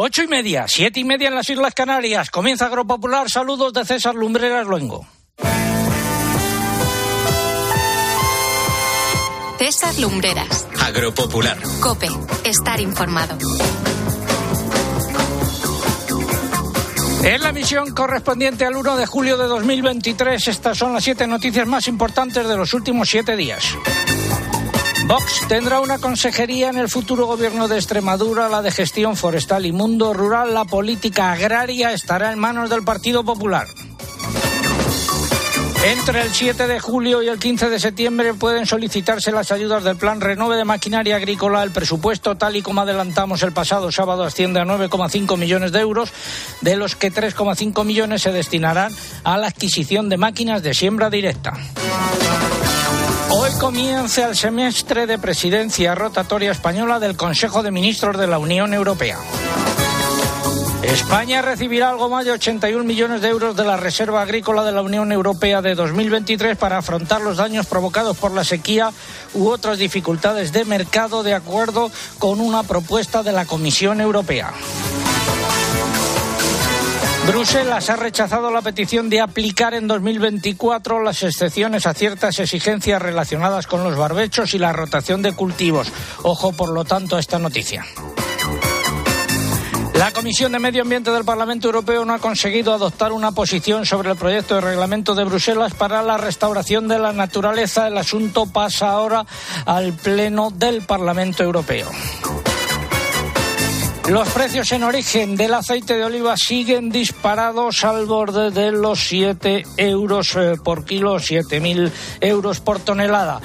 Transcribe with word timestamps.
Ocho 0.00 0.22
y 0.22 0.28
media, 0.28 0.66
siete 0.68 1.00
y 1.00 1.04
media 1.04 1.26
en 1.26 1.34
las 1.34 1.50
Islas 1.50 1.74
Canarias. 1.74 2.30
Comienza 2.30 2.66
Agropopular. 2.66 3.28
Saludos 3.28 3.72
de 3.72 3.84
César 3.84 4.14
Lumbreras 4.14 4.64
Luengo. 4.64 5.04
César 9.58 9.98
Lumbreras. 9.98 10.68
Agropopular. 10.80 11.58
Cope. 11.80 12.06
Estar 12.44 12.80
informado. 12.80 13.36
En 17.24 17.42
la 17.42 17.50
misión 17.50 17.92
correspondiente 17.92 18.66
al 18.66 18.76
1 18.76 18.96
de 18.98 19.04
julio 19.04 19.36
de 19.36 19.48
2023, 19.48 20.46
estas 20.46 20.78
son 20.78 20.92
las 20.92 21.02
siete 21.02 21.26
noticias 21.26 21.66
más 21.66 21.88
importantes 21.88 22.46
de 22.46 22.56
los 22.56 22.72
últimos 22.72 23.08
siete 23.10 23.34
días. 23.34 23.64
Vox 25.08 25.48
tendrá 25.48 25.80
una 25.80 25.96
consejería 25.96 26.68
en 26.68 26.76
el 26.76 26.90
futuro 26.90 27.24
gobierno 27.24 27.66
de 27.66 27.76
Extremadura, 27.76 28.50
la 28.50 28.60
de 28.60 28.70
gestión 28.70 29.16
forestal 29.16 29.64
y 29.64 29.72
mundo 29.72 30.12
rural. 30.12 30.52
La 30.52 30.66
política 30.66 31.32
agraria 31.32 31.94
estará 31.94 32.30
en 32.30 32.38
manos 32.38 32.68
del 32.68 32.82
Partido 32.84 33.24
Popular. 33.24 33.66
Entre 35.86 36.20
el 36.20 36.28
7 36.30 36.66
de 36.66 36.78
julio 36.78 37.22
y 37.22 37.28
el 37.28 37.38
15 37.38 37.70
de 37.70 37.80
septiembre 37.80 38.34
pueden 38.34 38.66
solicitarse 38.66 39.32
las 39.32 39.50
ayudas 39.50 39.82
del 39.82 39.96
Plan 39.96 40.20
Renove 40.20 40.58
de 40.58 40.66
Maquinaria 40.66 41.16
Agrícola. 41.16 41.62
El 41.62 41.70
presupuesto, 41.70 42.36
tal 42.36 42.56
y 42.56 42.62
como 42.62 42.82
adelantamos 42.82 43.42
el 43.42 43.52
pasado 43.52 43.90
sábado, 43.90 44.24
asciende 44.24 44.60
a 44.60 44.66
9,5 44.66 45.38
millones 45.38 45.72
de 45.72 45.80
euros, 45.80 46.12
de 46.60 46.76
los 46.76 46.96
que 46.96 47.10
3,5 47.10 47.82
millones 47.82 48.20
se 48.20 48.32
destinarán 48.32 48.92
a 49.24 49.38
la 49.38 49.46
adquisición 49.46 50.10
de 50.10 50.18
máquinas 50.18 50.62
de 50.62 50.74
siembra 50.74 51.08
directa. 51.08 51.54
Hoy 53.48 53.58
comienza 53.58 54.26
el 54.26 54.36
semestre 54.36 55.06
de 55.06 55.18
presidencia 55.18 55.94
rotatoria 55.94 56.50
española 56.50 56.98
del 56.98 57.16
Consejo 57.16 57.62
de 57.62 57.70
Ministros 57.70 58.18
de 58.18 58.26
la 58.26 58.38
Unión 58.38 58.74
Europea. 58.74 59.18
España 60.82 61.40
recibirá 61.40 61.88
algo 61.88 62.10
más 62.10 62.26
de 62.26 62.32
81 62.32 62.84
millones 62.84 63.22
de 63.22 63.28
euros 63.28 63.56
de 63.56 63.64
la 63.64 63.78
Reserva 63.78 64.20
Agrícola 64.20 64.64
de 64.64 64.72
la 64.72 64.82
Unión 64.82 65.12
Europea 65.12 65.62
de 65.62 65.74
2023 65.74 66.58
para 66.58 66.78
afrontar 66.78 67.22
los 67.22 67.38
daños 67.38 67.64
provocados 67.66 68.18
por 68.18 68.32
la 68.32 68.44
sequía 68.44 68.92
u 69.32 69.48
otras 69.48 69.78
dificultades 69.78 70.52
de 70.52 70.66
mercado, 70.66 71.22
de 71.22 71.34
acuerdo 71.34 71.90
con 72.18 72.40
una 72.40 72.64
propuesta 72.64 73.22
de 73.22 73.32
la 73.32 73.46
Comisión 73.46 74.02
Europea. 74.02 74.52
Bruselas 77.28 77.90
ha 77.90 77.96
rechazado 77.96 78.50
la 78.50 78.62
petición 78.62 79.10
de 79.10 79.20
aplicar 79.20 79.74
en 79.74 79.86
2024 79.86 81.02
las 81.02 81.22
excepciones 81.22 81.86
a 81.86 81.92
ciertas 81.92 82.38
exigencias 82.38 83.02
relacionadas 83.02 83.66
con 83.66 83.84
los 83.84 83.98
barbechos 83.98 84.54
y 84.54 84.58
la 84.58 84.72
rotación 84.72 85.20
de 85.20 85.34
cultivos. 85.34 85.92
Ojo, 86.22 86.52
por 86.52 86.70
lo 86.70 86.86
tanto, 86.86 87.16
a 87.16 87.20
esta 87.20 87.38
noticia. 87.38 87.84
La 89.92 90.10
Comisión 90.10 90.52
de 90.52 90.58
Medio 90.58 90.80
Ambiente 90.80 91.10
del 91.10 91.26
Parlamento 91.26 91.66
Europeo 91.66 92.06
no 92.06 92.14
ha 92.14 92.18
conseguido 92.18 92.72
adoptar 92.72 93.12
una 93.12 93.32
posición 93.32 93.84
sobre 93.84 94.10
el 94.10 94.16
proyecto 94.16 94.54
de 94.54 94.62
reglamento 94.62 95.14
de 95.14 95.24
Bruselas 95.24 95.74
para 95.74 96.02
la 96.02 96.16
restauración 96.16 96.88
de 96.88 96.98
la 96.98 97.12
naturaleza. 97.12 97.88
El 97.88 97.98
asunto 97.98 98.46
pasa 98.46 98.88
ahora 98.88 99.26
al 99.66 99.92
Pleno 99.92 100.50
del 100.50 100.80
Parlamento 100.80 101.42
Europeo. 101.42 101.90
Los 104.10 104.30
precios 104.30 104.72
en 104.72 104.84
origen 104.84 105.36
del 105.36 105.52
aceite 105.52 105.94
de 105.94 106.04
oliva 106.04 106.34
siguen 106.38 106.88
disparados 106.88 107.84
al 107.84 108.06
borde 108.06 108.50
de 108.50 108.72
los 108.72 109.00
7 109.00 109.66
euros 109.76 110.34
eh, 110.34 110.54
por 110.64 110.86
kilo, 110.86 111.16
7.000 111.16 111.92
euros 112.22 112.60
por 112.60 112.80
tonelada. 112.80 113.40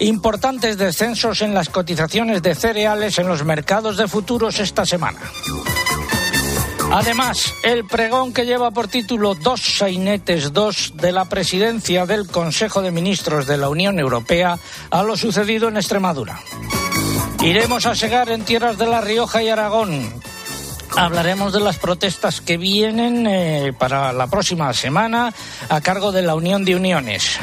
Importantes 0.00 0.76
descensos 0.76 1.40
en 1.40 1.54
las 1.54 1.70
cotizaciones 1.70 2.42
de 2.42 2.54
cereales 2.54 3.18
en 3.18 3.26
los 3.26 3.42
mercados 3.44 3.96
de 3.96 4.06
futuros 4.06 4.60
esta 4.60 4.84
semana. 4.84 5.20
Además, 6.90 7.54
el 7.62 7.86
pregón 7.86 8.34
que 8.34 8.44
lleva 8.44 8.70
por 8.70 8.88
título 8.88 9.34
Dos 9.34 9.62
sainetes 9.62 10.52
dos 10.52 10.92
de 10.94 11.12
la 11.12 11.24
presidencia 11.24 12.04
del 12.04 12.26
Consejo 12.26 12.82
de 12.82 12.90
Ministros 12.90 13.46
de 13.46 13.56
la 13.56 13.70
Unión 13.70 13.98
Europea 13.98 14.58
a 14.90 15.02
lo 15.02 15.16
sucedido 15.16 15.68
en 15.68 15.78
Extremadura. 15.78 16.38
Iremos 17.42 17.86
a 17.86 17.96
segar 17.96 18.30
en 18.30 18.44
tierras 18.44 18.78
de 18.78 18.86
La 18.86 19.00
Rioja 19.00 19.42
y 19.42 19.48
Aragón. 19.48 20.12
Hablaremos 20.96 21.52
de 21.52 21.58
las 21.58 21.76
protestas 21.76 22.40
que 22.40 22.56
vienen 22.56 23.26
eh, 23.26 23.72
para 23.76 24.12
la 24.12 24.28
próxima 24.28 24.72
semana 24.72 25.34
a 25.68 25.80
cargo 25.80 26.12
de 26.12 26.22
la 26.22 26.36
Unión 26.36 26.64
de 26.64 26.76
Uniones. 26.76 27.40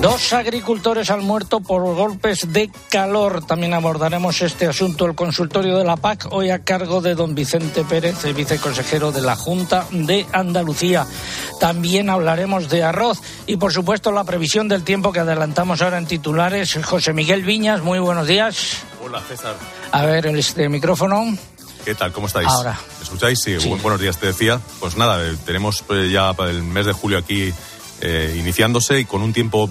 Dos 0.00 0.32
agricultores 0.32 1.10
han 1.10 1.24
muerto 1.24 1.60
por 1.60 1.82
golpes 1.94 2.52
de 2.52 2.68
calor. 2.88 3.46
También 3.46 3.74
abordaremos 3.74 4.42
este 4.42 4.66
asunto. 4.66 5.06
El 5.06 5.14
consultorio 5.14 5.78
de 5.78 5.84
la 5.84 5.96
PAC, 5.96 6.26
hoy 6.32 6.50
a 6.50 6.64
cargo 6.64 7.00
de 7.00 7.14
don 7.14 7.36
Vicente 7.36 7.84
Pérez, 7.84 8.24
el 8.24 8.34
viceconsejero 8.34 9.12
de 9.12 9.20
la 9.20 9.36
Junta 9.36 9.86
de 9.92 10.26
Andalucía. 10.32 11.06
También 11.60 12.10
hablaremos 12.10 12.68
de 12.68 12.82
arroz 12.82 13.20
y, 13.46 13.56
por 13.56 13.72
supuesto, 13.72 14.10
la 14.10 14.24
previsión 14.24 14.66
del 14.66 14.82
tiempo 14.82 15.12
que 15.12 15.20
adelantamos 15.20 15.80
ahora 15.80 15.98
en 15.98 16.06
titulares. 16.06 16.76
José 16.82 17.12
Miguel 17.12 17.44
Viñas, 17.44 17.82
muy 17.82 18.00
buenos 18.00 18.26
días. 18.26 18.84
Hola, 19.02 19.20
César. 19.26 19.56
A 19.90 20.04
ver, 20.06 20.26
este 20.26 20.68
micrófono. 20.68 21.36
¿Qué 21.84 21.94
tal? 21.94 22.12
¿Cómo 22.12 22.28
estáis? 22.28 22.46
Ahora. 22.48 22.78
¿Me 22.98 23.02
escucháis? 23.02 23.40
Sí, 23.42 23.58
Sí. 23.60 23.68
Bu- 23.68 23.80
buenos 23.82 24.00
días, 24.00 24.16
te 24.18 24.26
decía. 24.28 24.60
Pues 24.80 24.96
nada, 24.96 25.24
eh, 25.26 25.36
tenemos 25.44 25.84
eh, 25.90 26.08
ya 26.12 26.30
el 26.48 26.62
mes 26.62 26.86
de 26.86 26.92
julio 26.92 27.18
aquí 27.18 27.52
eh, 28.00 28.36
iniciándose 28.38 29.00
y 29.00 29.04
con 29.04 29.22
un 29.22 29.32
tiempo 29.32 29.68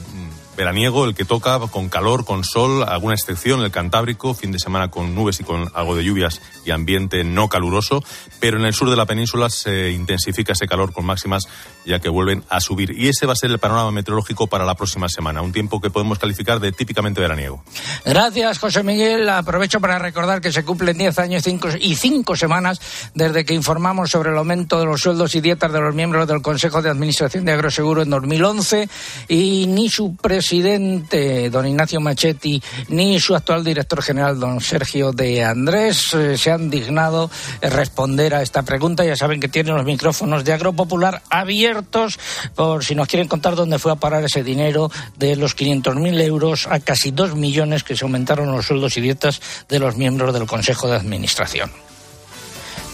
veraniego, 0.61 1.05
el 1.05 1.15
que 1.15 1.25
toca, 1.25 1.59
con 1.71 1.89
calor, 1.89 2.23
con 2.23 2.43
sol, 2.43 2.83
alguna 2.87 3.15
excepción, 3.15 3.61
el 3.61 3.71
Cantábrico, 3.71 4.35
fin 4.35 4.51
de 4.51 4.59
semana 4.59 4.91
con 4.91 5.15
nubes 5.15 5.39
y 5.39 5.43
con 5.43 5.71
algo 5.73 5.95
de 5.95 6.03
lluvias 6.03 6.39
y 6.65 6.69
ambiente 6.69 7.23
no 7.23 7.49
caluroso, 7.49 8.03
pero 8.39 8.57
en 8.59 8.65
el 8.65 8.73
sur 8.75 8.89
de 8.91 8.95
la 8.95 9.07
península 9.07 9.49
se 9.49 9.89
intensifica 9.91 10.53
ese 10.53 10.67
calor 10.67 10.93
con 10.93 11.03
máximas 11.05 11.47
ya 11.83 11.97
que 11.99 12.09
vuelven 12.09 12.43
a 12.49 12.61
subir. 12.61 12.91
Y 12.95 13.07
ese 13.07 13.25
va 13.25 13.33
a 13.33 13.35
ser 13.35 13.49
el 13.49 13.57
panorama 13.57 13.89
meteorológico 13.91 14.45
para 14.45 14.63
la 14.65 14.75
próxima 14.75 15.09
semana, 15.09 15.41
un 15.41 15.51
tiempo 15.51 15.81
que 15.81 15.89
podemos 15.89 16.19
calificar 16.19 16.59
de 16.59 16.71
típicamente 16.71 17.19
veraniego. 17.19 17.63
Gracias, 18.05 18.59
José 18.59 18.83
Miguel. 18.83 19.27
Aprovecho 19.29 19.79
para 19.81 19.97
recordar 19.97 20.41
que 20.41 20.51
se 20.51 20.63
cumplen 20.63 20.95
10 20.95 21.17
años 21.17 21.41
cinco- 21.43 21.69
y 21.79 21.95
5 21.95 22.35
semanas 22.35 22.79
desde 23.15 23.45
que 23.45 23.55
informamos 23.55 24.11
sobre 24.11 24.29
el 24.29 24.37
aumento 24.37 24.79
de 24.79 24.85
los 24.85 25.01
sueldos 25.01 25.33
y 25.33 25.41
dietas 25.41 25.73
de 25.73 25.79
los 25.81 25.95
miembros 25.95 26.27
del 26.27 26.43
Consejo 26.43 26.83
de 26.83 26.89
Administración 26.91 27.45
de 27.45 27.53
Agroseguro 27.53 28.03
en 28.03 28.11
2011 28.11 28.87
y 29.27 29.65
ni 29.67 29.89
su 29.89 30.15
presidente, 30.51 31.49
don 31.49 31.65
Ignacio 31.65 32.01
Machetti, 32.01 32.61
ni 32.89 33.21
su 33.21 33.33
actual 33.37 33.63
director 33.63 34.03
general, 34.03 34.37
don 34.37 34.59
Sergio 34.59 35.13
de 35.13 35.45
Andrés, 35.45 36.13
eh, 36.13 36.37
se 36.37 36.51
han 36.51 36.69
dignado 36.69 37.31
responder 37.61 38.35
a 38.35 38.41
esta 38.41 38.61
pregunta. 38.63 39.05
Ya 39.05 39.15
saben 39.15 39.39
que 39.39 39.47
tienen 39.47 39.75
los 39.75 39.85
micrófonos 39.85 40.43
de 40.43 40.51
Agropopular 40.51 41.21
abiertos 41.29 42.19
por 42.53 42.83
si 42.83 42.95
nos 42.95 43.07
quieren 43.07 43.29
contar 43.29 43.55
dónde 43.55 43.79
fue 43.79 43.93
a 43.93 43.95
parar 43.95 44.25
ese 44.25 44.43
dinero 44.43 44.91
de 45.17 45.37
los 45.37 45.55
500.000 45.55 46.21
euros 46.21 46.67
a 46.67 46.81
casi 46.81 47.11
2 47.11 47.35
millones 47.35 47.85
que 47.85 47.95
se 47.95 48.03
aumentaron 48.03 48.51
los 48.51 48.65
sueldos 48.65 48.97
y 48.97 49.01
dietas 49.01 49.39
de 49.69 49.79
los 49.79 49.95
miembros 49.95 50.33
del 50.33 50.47
Consejo 50.47 50.89
de 50.89 50.97
Administración. 50.97 51.71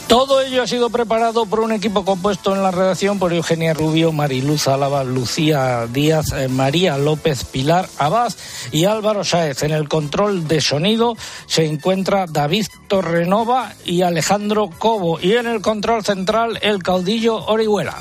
Todo 0.07 0.40
ello 0.40 0.63
ha 0.63 0.68
sido 0.68 0.90
preparado 0.90 1.45
por 1.45 1.59
un 1.59 1.73
equipo 1.73 2.06
compuesto 2.06 2.56
en 2.56 2.63
la 2.63 2.72
redacción 2.72 3.19
por 3.19 3.34
Eugenia 3.34 3.73
Rubio, 3.73 4.13
Mariluz 4.13 4.69
Álava, 4.69 5.03
Lucía 5.03 5.85
Díaz, 5.91 6.31
eh, 6.31 6.47
María 6.47 6.97
López, 6.97 7.44
Pilar 7.44 7.90
Abad 7.97 8.34
y 8.72 8.85
Álvaro 8.85 9.25
Sáez. 9.25 9.63
En 9.63 9.72
el 9.72 9.90
control 9.90 10.47
de 10.47 10.62
sonido 10.62 11.18
se 11.45 11.66
encuentra 11.66 12.25
David 12.25 12.68
Torrenova 12.88 13.73
y 13.84 14.01
Alejandro 14.01 14.69
Cobo. 14.78 15.19
Y 15.19 15.34
en 15.34 15.45
el 15.45 15.62
control 15.62 16.06
central 16.06 16.57
el 16.62 16.81
caudillo 16.81 17.45
Orihuela. 17.45 17.97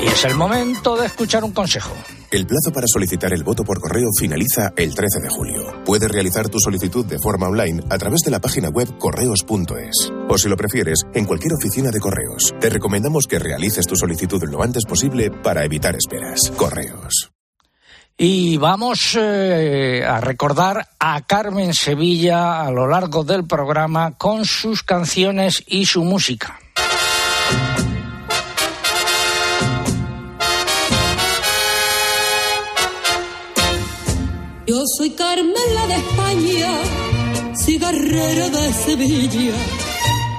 Y 0.00 0.06
es 0.06 0.24
el 0.24 0.36
momento 0.36 0.96
de 0.96 1.06
escuchar 1.06 1.42
un 1.42 1.52
consejo. 1.52 1.94
El 2.34 2.48
plazo 2.48 2.72
para 2.72 2.88
solicitar 2.88 3.32
el 3.32 3.44
voto 3.44 3.62
por 3.62 3.78
correo 3.78 4.08
finaliza 4.18 4.72
el 4.76 4.92
13 4.92 5.20
de 5.20 5.28
julio. 5.28 5.84
Puedes 5.84 6.10
realizar 6.10 6.48
tu 6.48 6.58
solicitud 6.58 7.06
de 7.06 7.20
forma 7.20 7.46
online 7.46 7.80
a 7.90 7.96
través 7.96 8.22
de 8.22 8.32
la 8.32 8.40
página 8.40 8.70
web 8.70 8.88
correos.es. 8.98 10.12
O 10.28 10.36
si 10.36 10.48
lo 10.48 10.56
prefieres, 10.56 11.04
en 11.14 11.26
cualquier 11.26 11.52
oficina 11.52 11.92
de 11.92 12.00
correos. 12.00 12.52
Te 12.58 12.70
recomendamos 12.70 13.28
que 13.28 13.38
realices 13.38 13.86
tu 13.86 13.94
solicitud 13.94 14.42
lo 14.50 14.64
antes 14.64 14.84
posible 14.84 15.30
para 15.30 15.64
evitar 15.64 15.94
esperas. 15.94 16.50
Correos. 16.56 17.30
Y 18.18 18.56
vamos 18.56 19.16
eh, 19.16 20.02
a 20.04 20.20
recordar 20.20 20.88
a 20.98 21.24
Carmen 21.24 21.72
Sevilla 21.72 22.62
a 22.62 22.72
lo 22.72 22.88
largo 22.88 23.22
del 23.22 23.46
programa 23.46 24.16
con 24.18 24.44
sus 24.44 24.82
canciones 24.82 25.62
y 25.68 25.86
su 25.86 26.02
música. 26.02 26.58
Soy 34.86 35.10
Carmen 35.10 35.54
la 35.74 35.86
de 35.86 35.94
España, 35.94 36.72
cigarrera 37.56 38.48
de 38.48 38.72
Sevilla, 38.72 39.54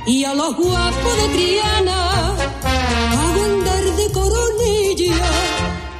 y 0.06 0.24
a 0.24 0.33
los 0.33 0.56
guapos 0.56 1.18
de 1.18 1.27
Triana 1.30 2.30
hago 2.30 3.44
andar 3.44 3.83
de 3.83 4.12
coronilla. 4.12 5.15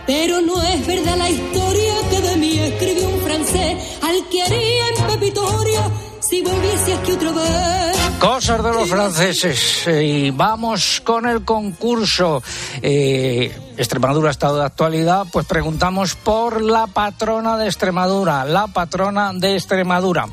Pero 0.06 0.42
no 0.42 0.62
es 0.62 0.86
verdad 0.86 1.18
la 1.18 1.30
historia 1.30 1.94
que 2.12 2.22
de 2.22 2.38
mí 2.38 2.60
escribió 2.60 3.10
un 3.10 3.22
francés 3.22 3.78
al 4.04 4.30
que 4.30 4.44
haría 4.44 4.90
en 4.90 5.08
Pepitoria 5.08 5.92
si 6.20 6.42
volviese 6.42 6.94
aquí 6.94 7.12
otra 7.14 7.32
vez. 7.32 7.98
Cosas 8.20 8.64
de 8.64 8.72
los 8.72 8.90
franceses. 8.90 9.88
Eh, 9.88 10.04
y 10.04 10.32
vamos 10.32 11.02
con 11.04 11.26
el 11.26 11.44
concurso. 11.44 12.44
Eh, 12.82 13.65
Extremadura, 13.78 14.32
estado 14.32 14.60
de 14.60 14.66
actualidad. 14.66 15.26
Pues 15.32 15.46
preguntamos 15.46 16.16
por 16.16 16.62
la 16.62 16.88
patrona 16.88 17.58
de 17.58 17.66
Extremadura. 17.66 18.46
La 18.46 18.68
patrona 18.68 19.32
de 19.34 19.56
Extremadura. 19.56 20.28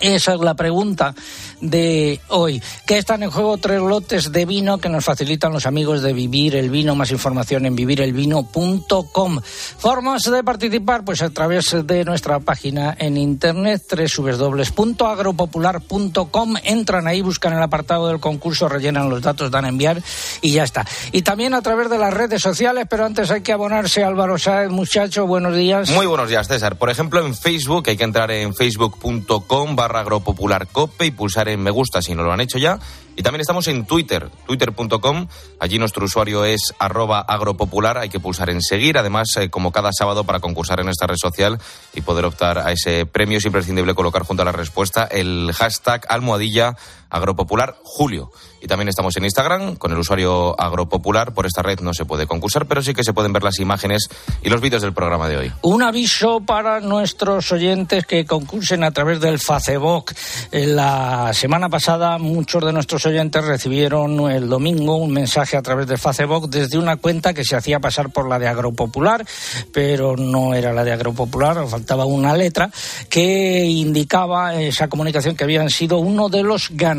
Esa 0.00 0.34
es 0.34 0.40
la 0.40 0.54
pregunta 0.54 1.14
de 1.60 2.20
hoy. 2.28 2.62
Que 2.86 2.98
están 2.98 3.22
en 3.22 3.30
juego 3.30 3.56
tres 3.58 3.80
lotes 3.80 4.32
de 4.32 4.46
vino 4.46 4.78
que 4.78 4.88
nos 4.88 5.04
facilitan 5.04 5.52
los 5.52 5.66
amigos 5.66 6.02
de 6.02 6.12
Vivir 6.12 6.56
el 6.56 6.70
Vino. 6.70 6.94
Más 6.94 7.10
información 7.10 7.66
en 7.66 7.76
vivirelvino.com. 7.76 9.40
Formas 9.78 10.22
de 10.22 10.44
participar, 10.44 11.04
pues 11.04 11.20
a 11.22 11.30
través 11.30 11.74
de 11.84 12.04
nuestra 12.04 12.38
página 12.40 12.96
en 12.98 13.16
internet, 13.16 13.82
www.agropopular.com. 13.90 16.56
Entran 16.62 17.06
ahí, 17.06 17.22
buscan 17.22 17.52
el 17.52 17.62
apartado 17.62 18.08
del 18.08 18.18
concurso, 18.20 18.68
rellenan 18.68 19.10
los 19.10 19.22
datos, 19.22 19.50
dan 19.50 19.64
a 19.64 19.68
enviar 19.68 20.02
y 20.40 20.52
ya 20.52 20.64
está. 20.64 20.86
Y 21.12 21.22
también 21.22 21.54
a 21.54 21.62
través 21.62 21.90
de 21.90 21.98
las 21.98 22.12
redes 22.12 22.42
sociales, 22.42 22.86
pero 22.88 23.04
antes 23.04 23.30
hay 23.30 23.42
que 23.42 23.52
abonarse. 23.52 24.04
Álvaro 24.04 24.38
Sáez, 24.38 24.70
muchacho, 24.70 25.26
buenos 25.26 25.54
días. 25.54 25.90
Muy 25.90 26.06
buenos 26.06 26.28
días, 26.28 26.48
César. 26.48 26.76
Por 26.76 26.90
ejemplo, 26.90 27.24
en 27.24 27.34
Facebook 27.34 27.84
hay 27.88 27.96
que 27.96 28.04
entrar 28.04 28.30
en 28.30 28.54
facebook.com 28.54 29.76
barra 29.76 30.00
agropopularcope 30.00 31.06
y 31.06 31.10
pulsar 31.10 31.47
me 31.56 31.70
gusta 31.70 32.02
si 32.02 32.14
no 32.14 32.22
lo 32.22 32.32
han 32.32 32.40
hecho 32.40 32.58
ya. 32.58 32.78
Y 33.16 33.22
también 33.22 33.40
estamos 33.40 33.66
en 33.66 33.84
Twitter, 33.84 34.30
twitter.com. 34.46 35.26
Allí 35.58 35.78
nuestro 35.78 36.04
usuario 36.04 36.44
es 36.44 36.72
arroba 36.78 37.18
agropopular. 37.20 37.98
Hay 37.98 38.08
que 38.08 38.20
pulsar 38.20 38.48
en 38.48 38.62
seguir. 38.62 38.96
Además, 38.96 39.28
eh, 39.36 39.50
como 39.50 39.72
cada 39.72 39.90
sábado, 39.92 40.22
para 40.22 40.38
concursar 40.38 40.78
en 40.78 40.88
esta 40.88 41.08
red 41.08 41.16
social 41.16 41.58
y 41.94 42.02
poder 42.02 42.26
optar 42.26 42.58
a 42.58 42.70
ese 42.70 43.06
premio, 43.06 43.38
es 43.38 43.44
imprescindible 43.44 43.94
colocar 43.94 44.22
junto 44.22 44.42
a 44.42 44.44
la 44.44 44.52
respuesta 44.52 45.04
el 45.04 45.50
hashtag 45.52 46.06
almohadilla 46.08 46.76
agropopular 47.10 47.76
julio. 47.82 48.30
Y 48.60 48.66
también 48.66 48.88
estamos 48.88 49.16
en 49.16 49.24
Instagram 49.24 49.76
con 49.76 49.92
el 49.92 49.98
usuario 49.98 50.60
agropopular. 50.60 51.32
Por 51.32 51.46
esta 51.46 51.62
red 51.62 51.78
no 51.80 51.94
se 51.94 52.04
puede 52.04 52.26
concursar, 52.26 52.66
pero 52.66 52.82
sí 52.82 52.92
que 52.92 53.04
se 53.04 53.12
pueden 53.12 53.32
ver 53.32 53.44
las 53.44 53.60
imágenes 53.60 54.08
y 54.42 54.48
los 54.48 54.60
vídeos 54.60 54.82
del 54.82 54.92
programa 54.92 55.28
de 55.28 55.36
hoy. 55.36 55.52
Un 55.62 55.82
aviso 55.82 56.40
para 56.40 56.80
nuestros 56.80 57.52
oyentes 57.52 58.04
que 58.04 58.24
concursen 58.24 58.82
a 58.82 58.90
través 58.90 59.20
del 59.20 59.38
Facebook. 59.38 60.12
Eh, 60.50 60.66
La 60.66 61.32
semana 61.32 61.68
pasada 61.68 62.18
muchos 62.18 62.64
de 62.64 62.72
nuestros 62.72 63.06
oyentes 63.06 63.44
recibieron 63.44 64.30
el 64.30 64.48
domingo 64.48 64.96
un 64.96 65.12
mensaje 65.12 65.56
a 65.56 65.62
través 65.62 65.86
de 65.86 65.96
Facebook 65.96 66.50
desde 66.50 66.78
una 66.78 66.96
cuenta 66.96 67.32
que 67.32 67.44
se 67.44 67.56
hacía 67.56 67.78
pasar 67.78 68.10
por 68.10 68.28
la 68.28 68.38
de 68.38 68.48
Agropopular, 68.48 69.24
pero 69.72 70.16
no 70.16 70.54
era 70.54 70.72
la 70.72 70.84
de 70.84 70.92
Agropopular, 70.92 71.66
faltaba 71.68 72.04
una 72.04 72.34
letra 72.34 72.70
que 73.08 73.64
indicaba 73.64 74.60
esa 74.60 74.88
comunicación 74.88 75.36
que 75.36 75.44
habían 75.44 75.70
sido 75.70 75.98
uno 75.98 76.28
de 76.28 76.42
los 76.42 76.70
ganadores. 76.70 76.97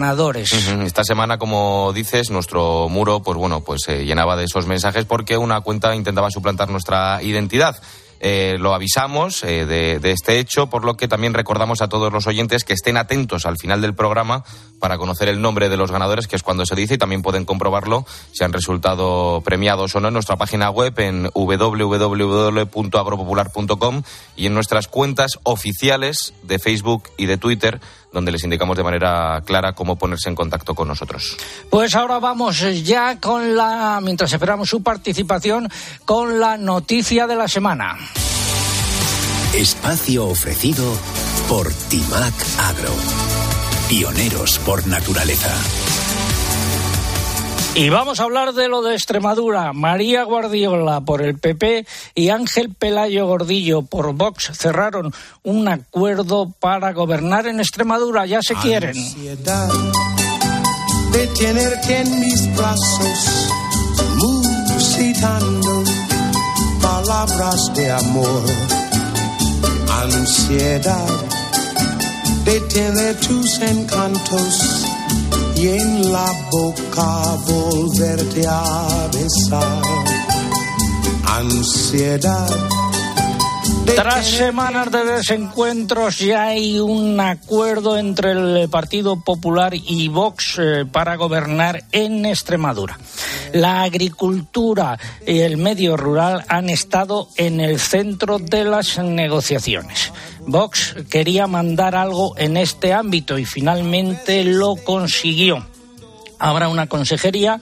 Esta 0.83 1.03
semana, 1.03 1.37
como 1.37 1.91
dices, 1.93 2.29
nuestro 2.29 2.89
muro, 2.89 3.21
pues 3.21 3.37
bueno, 3.37 3.61
pues 3.61 3.81
se 3.85 4.05
llenaba 4.05 4.35
de 4.35 4.45
esos 4.45 4.65
mensajes 4.65 5.05
porque 5.05 5.37
una 5.37 5.61
cuenta 5.61 5.95
intentaba 5.95 6.31
suplantar 6.31 6.69
nuestra 6.69 7.21
identidad. 7.21 7.79
Eh, 8.21 8.57
lo 8.59 8.73
avisamos 8.73 9.45
eh, 9.45 9.65
de, 9.65 9.99
de 9.99 10.11
este 10.11 10.39
hecho, 10.39 10.69
por 10.69 10.83
lo 10.83 10.97
que 10.97 11.07
también 11.07 11.33
recordamos 11.33 11.81
a 11.81 11.87
todos 11.87 12.11
los 12.11 12.27
oyentes 12.27 12.65
que 12.65 12.73
estén 12.73 12.97
atentos 12.97 13.45
al 13.45 13.55
final 13.57 13.81
del 13.81 13.95
programa 13.95 14.43
para 14.79 14.97
conocer 14.97 15.29
el 15.29 15.41
nombre 15.41 15.69
de 15.69 15.77
los 15.77 15.89
ganadores, 15.91 16.27
que 16.27 16.35
es 16.35 16.43
cuando 16.43 16.65
se 16.65 16.75
dice, 16.75 16.95
y 16.95 16.97
también 16.97 17.21
pueden 17.21 17.45
comprobarlo 17.45 18.05
si 18.33 18.43
han 18.43 18.51
resultado 18.51 19.39
premiados 19.45 19.95
o 19.95 20.01
no 20.01 20.09
en 20.09 20.15
nuestra 20.15 20.35
página 20.35 20.69
web 20.69 20.99
en 20.99 21.29
www.agropopular.com 21.33 24.03
y 24.35 24.47
en 24.47 24.53
nuestras 24.53 24.89
cuentas 24.89 25.39
oficiales 25.43 26.33
de 26.43 26.59
Facebook 26.59 27.03
y 27.17 27.25
de 27.25 27.37
Twitter, 27.37 27.79
donde 28.11 28.31
les 28.31 28.43
indicamos 28.43 28.77
de 28.77 28.83
manera 28.83 29.41
clara 29.45 29.73
cómo 29.73 29.97
ponerse 29.97 30.29
en 30.29 30.35
contacto 30.35 30.75
con 30.75 30.87
nosotros. 30.87 31.37
Pues 31.69 31.95
ahora 31.95 32.19
vamos 32.19 32.59
ya 32.83 33.19
con 33.19 33.55
la, 33.55 33.99
mientras 34.01 34.33
esperamos 34.33 34.69
su 34.69 34.81
participación, 34.81 35.69
con 36.05 36.39
la 36.39 36.57
noticia 36.57 37.27
de 37.27 37.35
la 37.35 37.47
semana. 37.47 37.97
Espacio 39.53 40.27
ofrecido 40.27 40.85
por 41.47 41.71
Timac 41.89 42.33
Agro. 42.59 42.93
Pioneros 43.89 44.59
por 44.59 44.85
naturaleza. 44.85 45.51
Y 47.79 47.87
vamos 47.87 48.19
a 48.19 48.23
hablar 48.23 48.51
de 48.51 48.67
lo 48.67 48.81
de 48.81 48.93
Extremadura. 48.93 49.71
María 49.71 50.23
Guardiola 50.23 50.99
por 50.99 51.21
el 51.21 51.37
PP 51.39 51.87
y 52.13 52.27
Ángel 52.27 52.75
Pelayo 52.77 53.25
Gordillo 53.25 53.83
por 53.83 54.13
Vox 54.15 54.51
cerraron 54.51 55.13
un 55.43 55.65
acuerdo 55.69 56.53
para 56.59 56.91
gobernar 56.91 57.47
en 57.47 57.61
Extremadura. 57.61 58.25
Ya 58.25 58.41
se 58.41 58.55
quieren. 58.55 58.89
ansiedad 58.89 59.69
de 61.13 61.27
tenerte 61.27 62.01
en 62.01 62.19
mis 62.19 62.57
brazos, 62.57 63.49
musitando 64.17 65.83
palabras 66.81 67.73
de 67.75 67.91
amor. 67.91 68.43
Ansiedad 70.03 71.07
de 72.43 72.59
tener 72.59 73.17
tus 73.21 73.57
encantos 73.61 74.88
y 75.59 75.67
en 75.67 76.11
la 76.13 76.31
boca 76.51 77.35
volverte 77.47 78.43
a 78.47 79.09
besar. 79.13 79.83
Ansiedad. 81.25 82.49
Tras 83.95 84.25
semanas 84.25 84.91
de 84.91 85.03
desencuentros 85.03 86.19
ya 86.19 86.43
hay 86.43 86.79
un 86.79 87.19
acuerdo 87.19 87.97
entre 87.97 88.31
el 88.31 88.69
Partido 88.69 89.19
Popular 89.21 89.73
y 89.73 90.07
Vox 90.07 90.59
eh, 90.59 90.85
para 90.89 91.15
gobernar 91.17 91.83
en 91.91 92.25
Extremadura. 92.25 92.97
La 93.53 93.83
agricultura 93.83 94.97
y 95.25 95.39
el 95.39 95.57
medio 95.57 95.97
rural 95.97 96.45
han 96.47 96.69
estado 96.69 97.29
en 97.35 97.59
el 97.59 97.79
centro 97.79 98.39
de 98.39 98.63
las 98.63 98.97
negociaciones. 98.97 100.11
Vox 100.45 100.95
quería 101.09 101.47
mandar 101.47 101.95
algo 101.95 102.37
en 102.37 102.57
este 102.57 102.93
ámbito 102.93 103.37
y 103.37 103.45
finalmente 103.45 104.43
lo 104.43 104.75
consiguió 104.75 105.65
habrá 106.39 106.69
una 106.69 106.87
consejería 106.87 107.59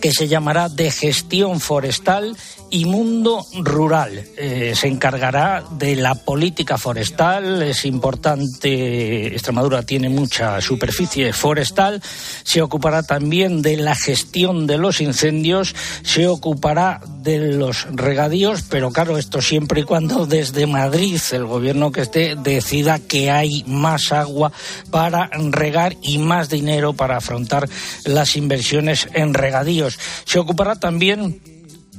que 0.00 0.12
se 0.12 0.28
llamará 0.28 0.68
de 0.68 0.90
gestión 0.90 1.60
forestal 1.60 2.36
y 2.72 2.86
mundo 2.86 3.46
rural. 3.60 4.24
Eh, 4.36 4.72
se 4.74 4.88
encargará 4.88 5.62
de 5.78 5.94
la 5.94 6.14
política 6.14 6.78
forestal. 6.78 7.62
Es 7.62 7.84
importante, 7.84 9.26
Extremadura 9.26 9.82
tiene 9.82 10.08
mucha 10.08 10.60
superficie 10.62 11.34
forestal. 11.34 12.02
Se 12.42 12.62
ocupará 12.62 13.02
también 13.02 13.60
de 13.60 13.76
la 13.76 13.94
gestión 13.94 14.66
de 14.66 14.78
los 14.78 15.02
incendios. 15.02 15.76
Se 16.02 16.26
ocupará 16.26 17.02
de 17.20 17.52
los 17.52 17.86
regadíos, 17.92 18.62
pero 18.62 18.90
claro, 18.90 19.18
esto 19.18 19.42
siempre 19.42 19.82
y 19.82 19.84
cuando 19.84 20.26
desde 20.26 20.66
Madrid 20.66 21.20
el 21.32 21.44
gobierno 21.44 21.92
que 21.92 22.00
esté 22.00 22.36
decida 22.36 22.98
que 22.98 23.30
hay 23.30 23.64
más 23.66 24.12
agua 24.12 24.50
para 24.90 25.28
regar 25.50 25.94
y 26.00 26.16
más 26.16 26.48
dinero 26.48 26.94
para 26.94 27.18
afrontar 27.18 27.68
las 28.06 28.34
inversiones 28.34 29.08
en 29.12 29.34
regadíos. 29.34 29.98
Se 30.24 30.38
ocupará 30.38 30.76
también 30.76 31.51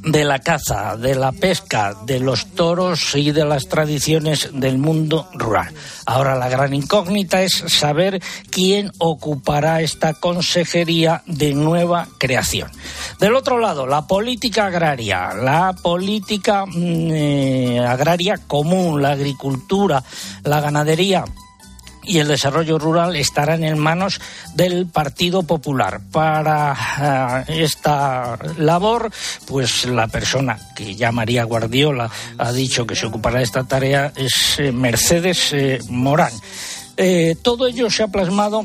de 0.04 0.26
la 0.26 0.40
caza, 0.40 0.98
de 0.98 1.16
la 1.16 1.32
pesca, 1.32 1.96
de 2.06 2.20
los 2.20 2.48
toros 2.48 3.16
y 3.16 3.32
de 3.32 3.46
las 3.46 3.68
tradiciones 3.68 4.50
del 4.54 4.78
mundo 4.78 5.30
rural. 5.34 5.74
Ahora 6.06 6.36
la 6.36 6.50
gran 6.50 6.74
incógnita 6.74 7.42
es 7.42 7.54
saber 7.68 8.22
quién 8.50 8.92
ocupará 8.98 9.82
esta 9.82 10.14
consejería 10.14 11.24
de 11.26 11.54
nueva 11.54 12.08
creación. 12.18 12.70
Del 13.20 13.36
otro 13.36 13.60
lado, 13.60 13.88
la 13.88 14.06
política 14.06 14.66
agraria, 14.66 15.34
la 15.34 15.74
política 15.74 16.66
mm, 16.66 17.12
eh, 17.12 17.80
agraria 17.80 18.38
común, 18.46 19.02
la 19.02 19.12
agricultura, 19.12 20.04
la 20.44 20.60
ganadería 20.60 21.24
y 22.06 22.20
el 22.20 22.28
desarrollo 22.28 22.78
rural 22.80 23.16
estarán 23.16 23.64
en 23.64 23.80
manos 23.80 24.20
del 24.56 24.88
Partido 24.88 25.44
Popular. 25.44 26.02
Para 26.12 27.46
eh, 27.48 27.64
esta 27.64 28.38
labor, 28.58 29.12
pues 29.46 29.86
la 29.86 30.08
persona 30.08 30.60
que 30.76 30.96
ya 30.96 31.12
María 31.12 31.44
Guardiola 31.44 32.10
ha 32.38 32.52
dicho 32.52 32.86
que 32.86 32.96
se 32.96 33.08
ocupará 33.08 33.40
de 33.40 33.46
esta 33.46 33.64
tarea 33.64 34.12
es 34.16 34.60
eh, 34.60 34.72
Mercedes 34.72 35.54
eh, 35.54 35.80
Morán. 35.90 36.34
Todo 37.42 37.66
ello 37.66 37.90
se 37.90 38.04
ha 38.04 38.08
plasmado 38.08 38.64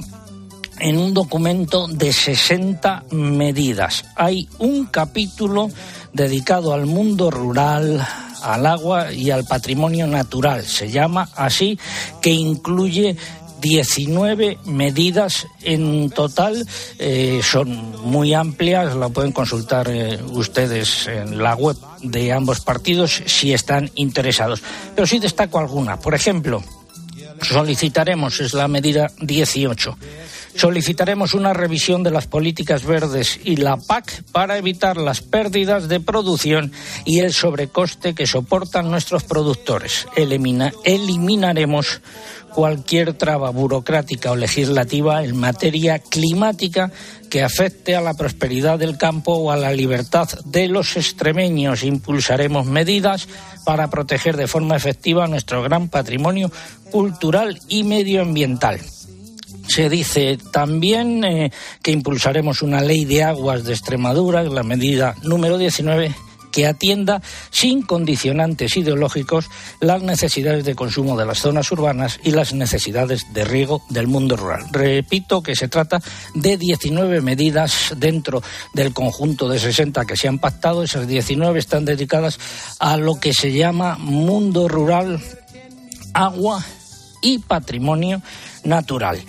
en 0.81 0.99
un 0.99 1.15
documento 1.15 1.89
de 1.89 2.13
60 2.13 3.05
medidas. 3.13 4.05
Hay 4.17 4.49
un 4.59 4.87
capítulo 4.87 5.71
dedicado 6.13 6.73
al 6.73 6.87
mundo 6.87 7.31
rural, 7.31 8.07
al 8.43 8.67
agua 8.67 9.13
y 9.13 9.31
al 9.31 9.45
patrimonio 9.45 10.07
natural. 10.07 10.65
Se 10.65 10.91
llama 10.91 11.29
así, 11.35 11.79
que 12.21 12.31
incluye 12.31 13.17
19 13.61 14.59
medidas 14.67 15.47
en 15.63 16.11
total. 16.11 16.67
Eh, 16.99 17.41
son 17.43 18.01
muy 18.03 18.35
amplias, 18.35 18.95
la 18.95 19.09
pueden 19.09 19.33
consultar 19.33 19.89
eh, 19.91 20.19
ustedes 20.33 21.07
en 21.09 21.43
la 21.43 21.55
web 21.55 21.77
de 22.03 22.33
ambos 22.33 22.61
partidos 22.61 23.23
si 23.27 23.53
están 23.53 23.91
interesados. 23.95 24.63
Pero 24.95 25.07
sí 25.07 25.19
destaco 25.19 25.59
alguna. 25.59 25.99
Por 25.99 26.15
ejemplo, 26.15 26.63
Solicitaremos, 27.43 28.41
es 28.41 28.53
la 28.55 28.69
medida 28.69 29.11
18, 29.21 29.97
solicitaremos 30.59 31.35
una 31.35 31.53
revisión 31.53 32.03
de 32.03 32.11
las 32.11 32.27
políticas 32.27 32.85
verdes 32.85 33.39
y 33.45 33.57
la 33.57 33.77
PAC 33.77 34.25
para 34.33 34.59
evitar 34.59 34.97
las 34.97 35.21
pérdidas 35.21 35.89
de 35.89 36.01
producción 36.01 36.73
y 37.05 37.21
el 37.21 37.33
sobrecoste 37.33 38.13
que 38.15 38.27
soportan 38.27 38.91
nuestros 38.91 39.23
productores. 39.23 40.09
Elimina, 40.17 40.73
eliminaremos 40.85 42.01
cualquier 42.53 43.13
traba 43.13 43.51
burocrática 43.51 44.33
o 44.33 44.37
legislativa 44.37 45.23
en 45.23 45.39
materia 45.39 46.01
climática 46.01 46.91
que 47.31 47.45
afecte 47.45 47.95
a 47.95 48.01
la 48.01 48.15
prosperidad 48.15 48.81
del 48.81 48.99
campo 48.99 49.35
o 49.35 49.53
a 49.53 49.57
la 49.57 49.73
libertad 49.73 50.29
de 50.45 50.67
los 50.67 50.97
extremeños. 50.97 51.85
Impulsaremos 51.85 52.67
medidas 52.67 53.29
para 53.65 53.91
proteger 53.91 54.37
de 54.37 54.49
forma 54.49 54.75
efectiva 54.75 55.29
nuestro 55.29 55.63
gran 55.63 55.89
patrimonio 55.89 56.51
cultural 56.91 57.61
y 57.69 57.85
medioambiental. 57.85 58.81
Se 59.69 59.89
dice 59.91 60.39
también 60.51 61.23
eh, 61.25 61.53
que 61.83 61.91
impulsaremos 61.91 62.63
una 62.63 62.81
ley 62.81 63.05
de 63.05 63.23
aguas 63.23 63.65
de 63.65 63.75
Extremadura, 63.75 64.43
la 64.43 64.63
medida 64.63 65.15
número 65.23 65.59
19, 65.59 66.15
que 66.51 66.67
atienda 66.67 67.23
sin 67.51 67.83
condicionantes 67.83 68.77
ideológicos 68.77 69.51
las 69.81 70.03
necesidades 70.03 70.65
de 70.65 70.75
consumo 70.75 71.17
de 71.17 71.27
las 71.27 71.39
zonas 71.39 71.71
urbanas 71.71 72.19
y 72.25 72.31
las 72.31 72.55
necesidades 72.55 73.33
de 73.33 73.45
riego 73.45 73.83
del 73.91 74.07
mundo 74.07 74.37
rural. 74.37 74.67
Repito 74.73 75.43
que 75.43 75.55
se 75.55 75.69
trata 75.69 76.01
de 76.35 76.57
19 76.57 77.21
medidas 77.21 77.93
dentro 77.97 78.43
del 78.73 78.95
conjunto 78.95 79.49
de 79.49 79.59
60 79.59 80.07
que 80.07 80.17
se 80.17 80.29
han 80.29 80.39
pactado. 80.39 80.83
Esas 80.83 81.07
19 81.07 81.59
están 81.59 81.85
dedicadas 81.85 82.39
a 82.79 82.97
lo 82.97 83.21
que 83.21 83.35
se 83.35 83.53
llama 83.53 83.97
mundo 83.99 84.67
rural, 84.67 85.21
agua 86.15 86.65
y 87.21 87.39
patrimonio 87.39 88.23
natural. 88.65 89.21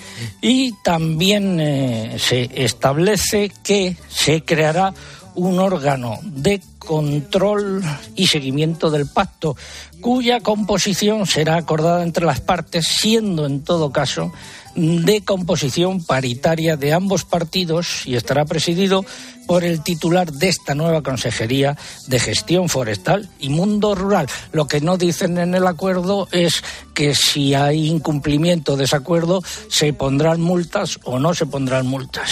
Y 0.42 0.74
también 0.84 1.60
eh, 1.60 2.18
se 2.20 2.50
establece 2.54 3.52
que 3.64 3.96
se 4.10 4.42
creará 4.42 4.94
un 5.36 5.60
órgano 5.60 6.20
de 6.24 6.62
control 6.80 7.84
y 8.16 8.28
seguimiento 8.28 8.90
del 8.90 9.08
pacto, 9.08 9.56
cuya 10.02 10.40
composición 10.42 11.26
será 11.28 11.56
acordada 11.56 12.04
entre 12.04 12.26
las 12.26 12.42
partes, 12.42 12.88
siendo 12.88 13.46
en 13.46 13.64
todo 13.64 13.92
caso 13.92 14.34
de 14.80 15.22
composición 15.22 16.04
paritaria 16.04 16.78
de 16.78 16.94
ambos 16.94 17.26
partidos 17.26 18.06
y 18.06 18.16
estará 18.16 18.46
presidido 18.46 19.06
por 19.46 19.64
el 19.64 19.82
titular 19.82 20.32
de 20.32 20.48
esta 20.48 20.76
nueva 20.76 21.02
Consejería 21.02 21.78
de 22.08 22.20
Gestión 22.20 22.70
Forestal 22.70 23.30
y 23.40 23.50
Mundo 23.50 23.96
Rural. 23.96 24.28
Lo 24.52 24.68
que 24.68 24.80
no 24.80 24.98
dicen 24.98 25.38
en 25.38 25.56
el 25.56 25.68
acuerdo 25.68 26.28
es 26.32 26.64
que 26.94 27.16
si 27.16 27.56
hay 27.56 27.88
incumplimiento 27.88 28.78
de 28.78 28.86
ese 28.86 28.96
acuerdo 28.96 29.42
se 29.70 29.92
pondrán 29.92 30.40
multas 30.40 31.00
o 31.04 31.20
no 31.20 31.34
se 31.34 31.46
pondrán 31.46 31.88
multas. 31.88 32.30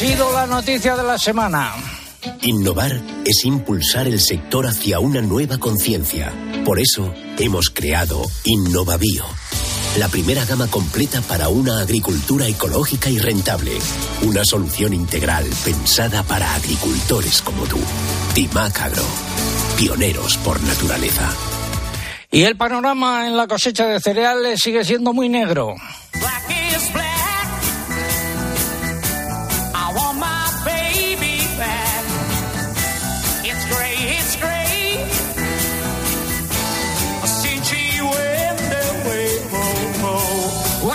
Sido 0.00 0.32
la 0.32 0.46
noticia 0.46 0.96
de 0.96 1.02
la 1.02 1.18
semana. 1.18 1.74
Innovar 2.40 3.02
es 3.22 3.44
impulsar 3.44 4.06
el 4.06 4.18
sector 4.18 4.66
hacia 4.66 4.98
una 4.98 5.20
nueva 5.20 5.58
conciencia. 5.58 6.32
Por 6.64 6.80
eso 6.80 7.12
hemos 7.38 7.68
creado 7.68 8.22
Innovabio, 8.44 9.26
la 9.98 10.08
primera 10.08 10.46
gama 10.46 10.68
completa 10.68 11.20
para 11.20 11.50
una 11.50 11.80
agricultura 11.80 12.46
ecológica 12.46 13.10
y 13.10 13.18
rentable. 13.18 13.72
Una 14.22 14.42
solución 14.42 14.94
integral 14.94 15.44
pensada 15.66 16.22
para 16.22 16.54
agricultores 16.54 17.42
como 17.42 17.64
tú. 17.64 17.78
Timac 18.32 18.80
Agro, 18.80 19.04
pioneros 19.76 20.38
por 20.38 20.62
naturaleza. 20.62 21.30
Y 22.30 22.44
el 22.44 22.56
panorama 22.56 23.26
en 23.26 23.36
la 23.36 23.46
cosecha 23.46 23.84
de 23.84 24.00
cereales 24.00 24.60
sigue 24.62 24.82
siendo 24.82 25.12
muy 25.12 25.28
negro. 25.28 25.74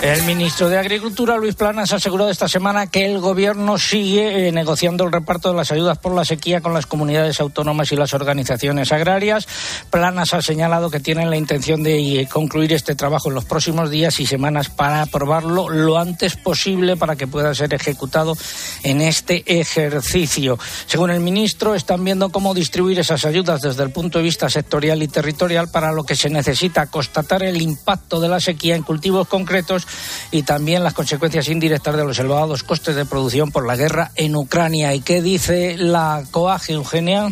El 0.06 0.22
ministro 0.22 0.68
de 0.68 0.78
Agricultura, 0.78 1.36
Luis 1.36 1.56
Planas, 1.56 1.92
ha 1.92 1.96
asegurado 1.96 2.30
esta 2.30 2.46
semana 2.46 2.86
que 2.86 3.04
el 3.06 3.18
gobierno 3.18 3.76
sigue 3.76 4.46
eh, 4.46 4.52
negociando 4.52 5.02
el 5.02 5.10
reparto 5.10 5.48
de 5.48 5.56
las 5.56 5.72
ayudas 5.72 5.98
por 5.98 6.14
la 6.14 6.24
sequía 6.24 6.60
con 6.60 6.72
las 6.72 6.86
comunidades 6.86 7.40
autónomas 7.40 7.90
y 7.90 7.96
las 7.96 8.14
organizaciones 8.14 8.92
agrarias. 8.92 9.48
Planas 9.90 10.32
ha 10.32 10.42
señalado 10.42 10.90
que 10.90 11.00
tienen 11.00 11.28
la 11.28 11.36
intención 11.36 11.82
de 11.82 12.20
eh, 12.20 12.28
concluir 12.28 12.72
este 12.72 12.94
trabajo 12.94 13.30
en 13.30 13.34
los 13.34 13.46
próximos 13.46 13.90
días 13.90 14.20
y 14.20 14.26
semanas 14.26 14.68
para 14.68 15.02
aprobarlo 15.02 15.68
lo 15.68 15.98
antes 15.98 16.36
posible 16.36 16.96
para 16.96 17.16
que 17.16 17.26
pueda 17.26 17.52
ser 17.52 17.74
ejecutado 17.74 18.36
en 18.84 19.00
este 19.00 19.42
ejercicio. 19.58 20.56
Según 20.86 21.10
el 21.10 21.18
ministro, 21.18 21.74
están 21.74 22.04
viendo 22.04 22.30
cómo 22.30 22.54
distribuir 22.54 23.00
esas 23.00 23.24
ayudas 23.24 23.60
desde 23.60 23.82
el 23.82 23.90
punto 23.90 24.18
de 24.18 24.24
vista 24.24 24.48
sectorial 24.48 25.02
y 25.02 25.08
territorial 25.08 25.68
para 25.68 25.90
lo 25.90 26.04
que 26.04 26.14
se 26.14 26.30
necesita 26.30 26.86
constatar 26.86 27.42
el 27.42 27.60
impacto 27.60 28.20
de 28.20 28.28
la 28.28 28.38
sequía 28.38 28.76
en 28.76 28.84
cultivos 28.84 29.26
concretos 29.26 29.84
y 30.30 30.42
también 30.42 30.82
las 30.82 30.94
consecuencias 30.94 31.48
indirectas 31.48 31.96
de 31.96 32.04
los 32.04 32.18
elevados 32.18 32.62
costes 32.62 32.96
de 32.96 33.04
producción 33.04 33.50
por 33.50 33.66
la 33.66 33.76
guerra 33.76 34.10
en 34.14 34.36
Ucrania. 34.36 34.94
¿Y 34.94 35.00
qué 35.00 35.22
dice 35.22 35.76
la 35.76 36.24
COAG, 36.30 36.70
Eugenia? 36.70 37.30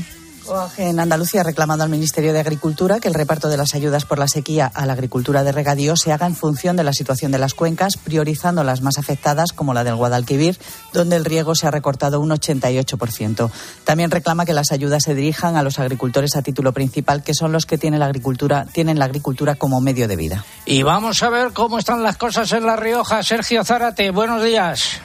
En 0.77 1.01
Andalucía 1.01 1.41
ha 1.41 1.45
reclamado 1.45 1.83
al 1.83 1.89
Ministerio 1.89 2.33
de 2.33 2.41
Agricultura 2.41 3.01
que 3.01 3.09
el 3.09 3.15
reparto 3.15 3.49
de 3.49 3.57
las 3.57 3.75
ayudas 3.75 4.05
por 4.05 4.19
la 4.19 4.29
sequía 4.29 4.67
a 4.67 4.87
la 4.87 4.93
agricultura 4.93 5.43
de 5.43 5.53
regadío 5.53 5.97
se 5.97 6.13
haga 6.13 6.27
en 6.27 6.37
función 6.37 6.77
de 6.77 6.85
la 6.85 6.93
situación 6.93 7.33
de 7.33 7.39
las 7.39 7.55
cuencas, 7.55 7.97
priorizando 7.97 8.65
las 8.65 8.83
más 8.83 8.99
afectadas, 8.99 9.53
como 9.53 9.75
la 9.75 9.85
del 9.85 9.97
Guadalquivir, 9.97 10.59
donde 10.93 11.17
el 11.17 11.25
riego 11.25 11.55
se 11.55 11.67
ha 11.67 11.71
recortado 11.71 12.21
un 12.21 12.31
88%. 12.31 13.51
También 13.85 14.11
reclama 14.11 14.45
que 14.45 14.53
las 14.53 14.73
ayudas 14.73 15.05
se 15.05 15.15
dirijan 15.15 15.57
a 15.57 15.63
los 15.63 15.79
agricultores 15.79 16.37
a 16.37 16.43
título 16.43 16.73
principal, 16.73 17.23
que 17.23 17.35
son 17.35 17.53
los 17.53 17.67
que 17.67 17.79
tienen 17.79 18.01
la 18.01 18.07
agricultura, 18.07 18.67
tienen 18.71 18.99
la 18.99 19.07
agricultura 19.07 19.55
como 19.55 19.81
medio 19.81 20.09
de 20.09 20.17
vida. 20.17 20.45
Y 20.67 20.83
vamos 20.83 21.23
a 21.23 21.31
ver 21.31 21.53
cómo 21.53 21.79
están 21.79 22.03
las 22.03 22.17
cosas 22.17 22.53
en 22.53 22.67
La 22.67 22.77
Rioja. 22.77 23.23
Sergio 23.23 23.65
Zárate, 23.65 24.11
buenos 24.11 24.43
días. 24.43 25.01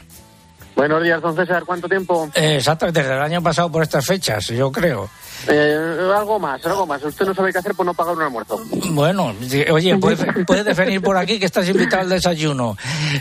Buenos 0.79 1.03
días, 1.03 1.21
don 1.21 1.35
César. 1.35 1.63
¿Cuánto 1.65 1.89
tiempo? 1.89 2.29
Eh, 2.33 2.55
exacto, 2.55 2.89
desde 2.89 3.13
el 3.13 3.21
año 3.21 3.43
pasado 3.43 3.69
por 3.69 3.83
estas 3.83 4.05
fechas, 4.05 4.47
yo 4.47 4.71
creo. 4.71 5.09
Eh, 5.49 5.77
algo 6.15 6.39
más, 6.39 6.65
algo 6.65 6.85
más. 6.87 7.03
Usted 7.03 7.25
no 7.25 7.35
sabe 7.35 7.51
qué 7.51 7.57
hacer 7.57 7.75
por 7.75 7.85
no 7.85 7.93
pagar 7.93 8.15
un 8.15 8.21
almuerzo. 8.21 8.61
Bueno, 8.91 9.35
oye, 9.71 9.97
puedes, 9.97 10.21
puedes 10.47 10.77
venir 10.77 11.01
por 11.01 11.17
aquí 11.17 11.37
que 11.37 11.47
estás 11.47 11.67
invitado 11.67 12.03
al 12.03 12.09
desayuno. 12.09 12.77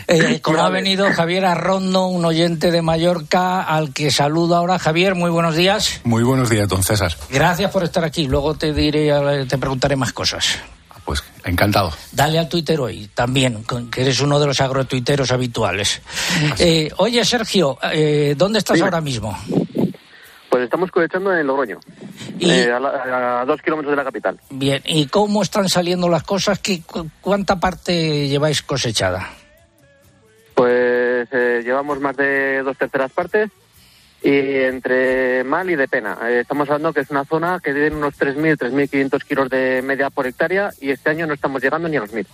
Eh, 0.07 0.41
como 0.41 0.61
ha 0.61 0.71
venido 0.71 1.13
Javier 1.13 1.47
Arrondo, 1.47 2.07
un 2.07 2.25
oyente 2.25 2.71
de 2.71 2.81
Mallorca, 2.81 3.63
al 3.63 3.93
que 3.93 4.13
saludo 4.13 4.55
ahora. 4.55 4.79
Javier, 4.79 5.17
muy 5.17 5.31
buenos 5.31 5.57
días. 5.57 6.01
Muy 6.05 6.23
buenos 6.23 6.51
días, 6.51 6.69
don 6.69 6.85
César. 6.85 7.17
Gracias 7.29 7.73
por 7.73 7.83
estar 7.83 8.05
aquí. 8.05 8.29
Luego 8.29 8.55
te 8.55 8.73
diré, 8.73 9.47
te 9.47 9.59
preguntaré 9.59 9.97
más 9.97 10.13
cosas. 10.13 10.61
Pues 11.09 11.25
encantado. 11.43 11.91
Dale 12.13 12.39
al 12.39 12.51
Twitter 12.51 12.79
hoy 12.79 13.09
también, 13.15 13.65
que 13.91 14.03
eres 14.03 14.21
uno 14.21 14.39
de 14.39 14.45
los 14.45 14.61
agrotuiteros 14.61 15.33
habituales. 15.33 16.03
Eh, 16.59 16.91
oye, 16.99 17.25
Sergio, 17.25 17.79
eh, 17.91 18.35
¿dónde 18.37 18.59
estás 18.59 18.79
ahora 18.83 19.01
mismo? 19.01 19.35
Pues 20.51 20.65
estamos 20.65 20.91
cosechando 20.91 21.35
en 21.35 21.47
Logroño, 21.47 21.81
Y- 22.39 22.51
eh, 22.51 22.71
a, 22.71 22.79
la- 22.79 23.41
a 23.41 23.45
dos 23.47 23.63
kilómetros 23.63 23.93
de 23.93 23.97
la 23.97 24.05
capital. 24.05 24.39
Bien, 24.51 24.83
¿y 24.85 25.07
cómo 25.07 25.41
están 25.43 25.71
saliendo 25.71 26.11
las 26.11 26.25
cosas? 26.25 26.59
¿Qué, 26.59 26.83
cu- 26.83 27.09
¿Cuánta 27.23 27.59
parte 27.59 28.29
lleváis 28.29 28.61
cosechada? 28.61 29.31
Pues 30.55 31.27
eh, 31.33 31.63
llevamos 31.65 32.01
más 32.01 32.19
de 32.19 32.63
dos 32.63 32.77
terceras 32.77 33.11
partes 33.13 33.51
y 34.23 34.31
entre 34.31 35.45
mal 35.45 35.71
y 35.71 35.77
de 35.77 35.89
pena. 35.89 36.19
Eh, 36.25 36.41
estamos 36.41 36.69
hablando 36.69 36.93
que 36.93 37.01
es 37.01 37.11
una 37.11 37.25
zona 37.25 37.61
que 37.63 37.73
tiene 37.73 37.97
unos 37.97 38.15
3.000, 38.19 38.57
3.500 38.57 39.25
kilos 39.25 39.49
de 39.51 39.83
media 39.83 40.11
por 40.11 40.27
hectárea 40.27 40.71
y 40.81 40.91
este 40.91 41.11
año 41.11 41.27
no 41.27 41.35
estamos 41.35 41.63
llegando 41.63 41.89
ni 41.89 41.97
a 41.97 42.01
los 42.01 42.13
1.000. 42.13 42.27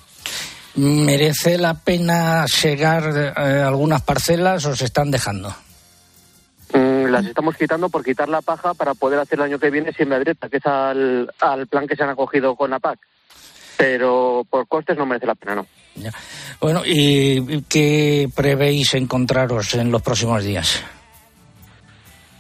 ¿Merece 0.77 1.57
la 1.59 1.75
pena 1.75 2.47
segar 2.49 3.33
eh, 3.37 3.63
algunas 3.63 4.03
parcelas 4.03 4.65
o 4.65 4.75
se 4.75 4.87
están 4.87 5.11
dejando? 5.11 5.55
Mm, 6.73 7.07
las 7.07 7.27
estamos 7.27 7.57
quitando 7.57 7.89
por 7.89 8.05
quitar 8.05 8.29
la 8.29 8.43
paja 8.43 8.75
para 8.75 8.95
poder 8.95 9.21
hacer 9.21 9.39
el 9.39 9.45
año 9.45 9.59
que 9.59 9.71
viene 9.71 9.93
siembra 9.93 10.19
directa, 10.19 10.49
que 10.49 10.57
es 10.57 10.67
al, 10.67 11.31
al 11.39 11.67
plan 11.69 11.87
que 11.87 11.95
se 11.95 12.03
han 12.03 12.11
acogido 12.11 12.57
con 12.57 12.71
la 12.71 12.81
PAC. 12.81 12.99
Pero 13.77 14.45
por 14.49 14.67
costes 14.67 14.97
no 14.97 15.07
merece 15.07 15.27
la 15.27 15.35
pena, 15.35 15.55
no. 15.57 15.67
Ya. 15.97 16.13
Bueno, 16.61 16.83
¿y 16.85 17.63
qué 17.69 18.29
prevéis 18.35 18.95
encontraros 18.95 19.75
en 19.75 19.93
los 19.93 20.03
próximos 20.03 20.43
días? 20.43 20.83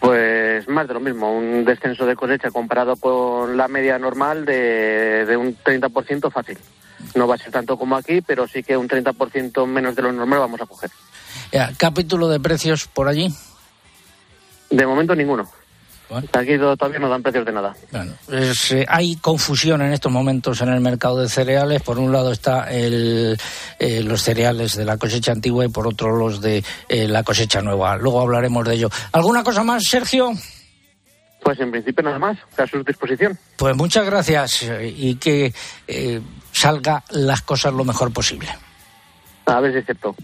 Pues 0.05 0.69
más 0.69 0.87
de 0.87 0.95
lo 0.95 1.01
mismo, 1.01 1.35
un 1.35 1.65
descenso 1.65 2.05
de 2.05 2.15
cosecha 2.15 2.51
comparado 2.51 2.97
con 2.97 3.57
la 3.57 3.69
media 3.69 3.99
normal 3.99 4.45
de, 4.45 5.25
de 5.25 5.37
un 5.37 5.57
30% 5.57 6.31
fácil. 6.31 6.59
No 7.15 7.27
va 7.27 7.37
a 7.37 7.39
ser 7.39 7.51
tanto 7.51 7.79
como 7.79 7.97
aquí, 7.97 8.21
pero 8.21 8.47
sí 8.47 8.63
que 8.63 8.77
un 8.77 8.89
30% 8.89 9.67
menos 9.67 9.95
de 9.97 10.03
lo 10.03 10.13
normal 10.13 10.41
vamos 10.41 10.61
a 10.61 10.67
coger. 10.67 10.91
Ya, 11.53 11.73
capítulo 11.77 12.29
de 12.29 12.39
precios 12.41 12.87
por 12.87 13.09
allí. 13.09 13.33
De 14.71 14.87
momento 14.87 15.15
ninguno. 15.15 15.49
Aquí 16.33 16.59
to- 16.59 16.77
todavía 16.77 16.99
no 17.01 17.09
dan 17.09 17.23
precios 17.23 17.45
de 17.47 17.53
nada. 17.53 17.75
Bueno, 17.91 18.13
es, 18.31 18.71
eh, 18.73 18.85
hay 18.89 19.17
confusión 19.17 19.83
en 19.83 19.93
estos 19.93 20.13
momentos 20.13 20.61
en 20.61 20.69
el 20.69 20.81
mercado 20.81 21.19
de 21.21 21.29
cereales. 21.29 21.83
Por 21.83 21.99
un 21.99 22.13
lado 22.13 22.31
está 22.33 22.71
el, 22.71 23.37
eh, 23.79 24.03
los 24.03 24.23
cereales 24.23 24.77
de 24.77 24.85
la 24.85 24.97
cosecha 24.99 25.33
antigua 25.33 25.65
y 25.65 25.69
por 25.69 25.87
otro 25.87 26.17
los 26.17 26.41
de 26.41 26.63
eh, 26.89 27.09
la 27.09 27.23
cosecha 27.23 27.63
nueva. 27.63 27.97
Luego 27.97 28.21
hablaremos 28.21 28.67
de 28.69 28.75
ello. 28.75 28.91
¿Alguna 29.13 29.43
cosa 29.43 29.65
más, 29.65 29.85
Sergio? 29.85 30.33
Pues 31.43 31.61
en 31.61 31.71
principio 31.71 32.03
nada 32.05 32.19
más, 32.19 32.39
a 32.57 32.67
su 32.67 32.83
disposición. 32.85 33.39
Pues 33.57 33.77
muchas 33.77 34.07
gracias 34.07 34.65
y 34.83 35.17
que 35.17 35.53
eh, 35.87 36.21
salga 36.53 37.05
las 37.11 37.43
cosas 37.43 37.73
lo 37.75 37.85
mejor 37.85 38.13
posible. 38.13 38.49
A 39.47 39.61
ver 39.61 39.73
si 39.73 39.79
es 39.79 39.85
cierto. 39.85 40.15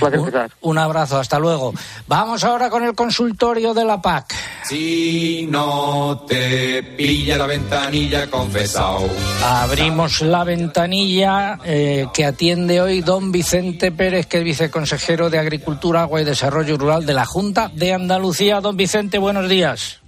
Gracias, 0.00 0.52
Un, 0.62 0.70
un 0.70 0.78
abrazo, 0.78 1.18
hasta 1.18 1.38
luego. 1.38 1.74
Vamos 2.06 2.42
ahora 2.42 2.70
con 2.70 2.82
el 2.82 2.94
consultorio 2.94 3.74
de 3.74 3.84
la 3.84 4.00
PAC. 4.00 4.34
Si 4.64 5.46
no 5.50 6.24
te 6.26 6.82
pilla 6.82 7.36
la 7.36 7.46
ventanilla 7.46 8.30
confesado. 8.30 9.08
Abrimos 9.44 10.22
la 10.22 10.44
ventanilla 10.44 11.58
eh, 11.64 12.06
que 12.14 12.24
atiende 12.24 12.80
hoy 12.80 13.02
don 13.02 13.30
Vicente 13.30 13.92
Pérez, 13.92 14.26
que 14.26 14.38
es 14.38 14.44
viceconsejero 14.44 15.28
de 15.28 15.38
Agricultura, 15.38 16.02
Agua 16.02 16.22
y 16.22 16.24
Desarrollo 16.24 16.78
Rural 16.78 17.04
de 17.04 17.14
la 17.14 17.26
Junta 17.26 17.70
de 17.74 17.92
Andalucía. 17.92 18.60
Don 18.60 18.76
Vicente, 18.76 19.18
buenos 19.18 19.48
días. 19.48 20.01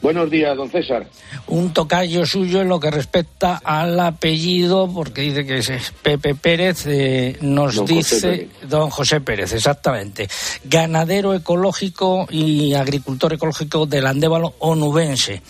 Buenos 0.00 0.30
días, 0.30 0.56
don 0.56 0.70
César. 0.70 1.06
Un 1.48 1.72
tocayo 1.72 2.24
suyo 2.24 2.60
en 2.60 2.68
lo 2.68 2.78
que 2.78 2.90
respecta 2.90 3.60
al 3.64 3.98
apellido, 3.98 4.88
porque 4.92 5.22
dice 5.22 5.44
que 5.44 5.58
es 5.58 5.92
Pepe 6.02 6.36
Pérez, 6.36 6.86
eh, 6.86 7.36
nos 7.40 7.74
Don 7.74 7.86
José 7.86 7.94
dice 7.94 8.20
Pérez. 8.20 8.48
don 8.68 8.90
José 8.90 9.20
Pérez, 9.20 9.52
exactamente. 9.54 10.28
Ganadero 10.64 11.34
ecológico 11.34 12.28
y 12.30 12.74
agricultor 12.74 13.32
ecológico 13.32 13.86
del 13.86 14.06
Andévalo 14.06 14.54
onubense. 14.60 15.42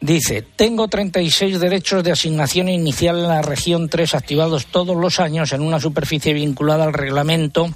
Dice, 0.00 0.42
tengo 0.56 0.88
36 0.88 1.60
derechos 1.60 2.02
de 2.02 2.12
asignación 2.12 2.70
inicial 2.70 3.18
en 3.18 3.28
la 3.28 3.42
región 3.42 3.90
3 3.90 4.14
activados 4.14 4.66
todos 4.66 4.96
los 4.96 5.20
años 5.20 5.52
en 5.52 5.60
una 5.60 5.78
superficie 5.78 6.32
vinculada 6.32 6.84
al 6.84 6.94
reglamento 6.94 7.68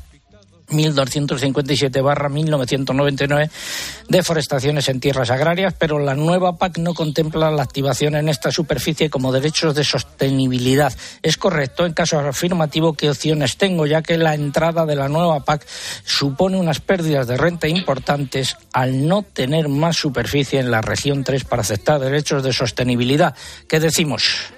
1257 0.68 2.00
barra 2.00 2.28
1999 2.28 3.50
de 4.08 4.22
forestaciones 4.22 4.88
en 4.88 5.00
tierras 5.00 5.30
agrarias, 5.30 5.74
pero 5.78 5.98
la 5.98 6.14
nueva 6.14 6.56
PAC 6.56 6.78
no 6.78 6.94
contempla 6.94 7.50
la 7.50 7.62
activación 7.62 8.14
en 8.14 8.28
esta 8.28 8.50
superficie 8.50 9.10
como 9.10 9.32
derechos 9.32 9.74
de 9.74 9.84
sostenibilidad. 9.84 10.92
Es 11.22 11.36
correcto, 11.36 11.86
en 11.86 11.92
caso 11.92 12.18
afirmativo, 12.18 12.94
qué 12.94 13.10
opciones 13.10 13.56
tengo, 13.56 13.86
ya 13.86 14.02
que 14.02 14.18
la 14.18 14.34
entrada 14.34 14.86
de 14.86 14.96
la 14.96 15.08
nueva 15.08 15.44
PAC 15.44 15.66
supone 16.04 16.56
unas 16.56 16.80
pérdidas 16.80 17.26
de 17.26 17.36
renta 17.36 17.68
importantes 17.68 18.56
al 18.72 19.06
no 19.06 19.22
tener 19.22 19.68
más 19.68 19.96
superficie 19.96 20.60
en 20.60 20.70
la 20.70 20.80
región 20.80 21.24
3 21.24 21.44
para 21.44 21.62
aceptar 21.62 22.00
derechos 22.00 22.42
de 22.42 22.52
sostenibilidad. 22.52 23.34
¿Qué 23.68 23.80
decimos? 23.80 24.52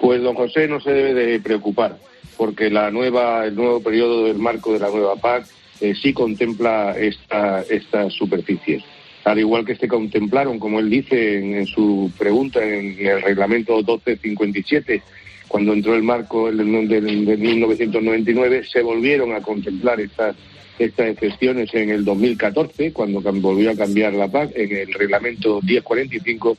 Pues 0.00 0.22
don 0.22 0.34
José 0.34 0.66
no 0.66 0.80
se 0.80 0.90
debe 0.90 1.14
de 1.14 1.40
preocupar, 1.40 1.96
porque 2.36 2.70
la 2.70 2.90
nueva, 2.90 3.44
el 3.46 3.54
nuevo 3.54 3.80
periodo 3.82 4.24
del 4.26 4.38
marco 4.38 4.72
de 4.72 4.78
la 4.80 4.88
nueva 4.90 5.16
PAC 5.16 5.46
eh, 5.80 5.94
sí 6.00 6.12
contempla 6.12 6.96
esta, 6.98 7.62
estas 7.62 8.12
superficies. 8.12 8.82
Al 9.24 9.38
igual 9.38 9.64
que 9.64 9.76
se 9.76 9.86
contemplaron, 9.88 10.58
como 10.58 10.80
él 10.80 10.90
dice 10.90 11.38
en, 11.38 11.66
su 11.66 12.10
pregunta 12.18 12.64
en 12.64 12.96
el 13.06 13.22
reglamento 13.22 13.76
1257, 13.76 15.02
cuando 15.48 15.72
entró 15.72 15.94
el 15.94 16.02
marco 16.02 16.50
del, 16.50 16.88
del- 16.88 17.24
del 17.26 17.38
1999, 17.38 18.64
se 18.64 18.82
volvieron 18.82 19.32
a 19.34 19.40
contemplar 19.40 20.00
estas 20.00 20.34
estas 20.78 21.10
excepciones 21.10 21.72
en 21.74 21.90
el 21.90 22.04
2014, 22.04 22.92
cuando 22.92 23.20
volvió 23.20 23.70
a 23.70 23.76
cambiar 23.76 24.14
la 24.14 24.26
PAC, 24.28 24.52
en 24.56 24.74
el 24.74 24.92
reglamento 24.94 25.60
1045, 25.62 26.56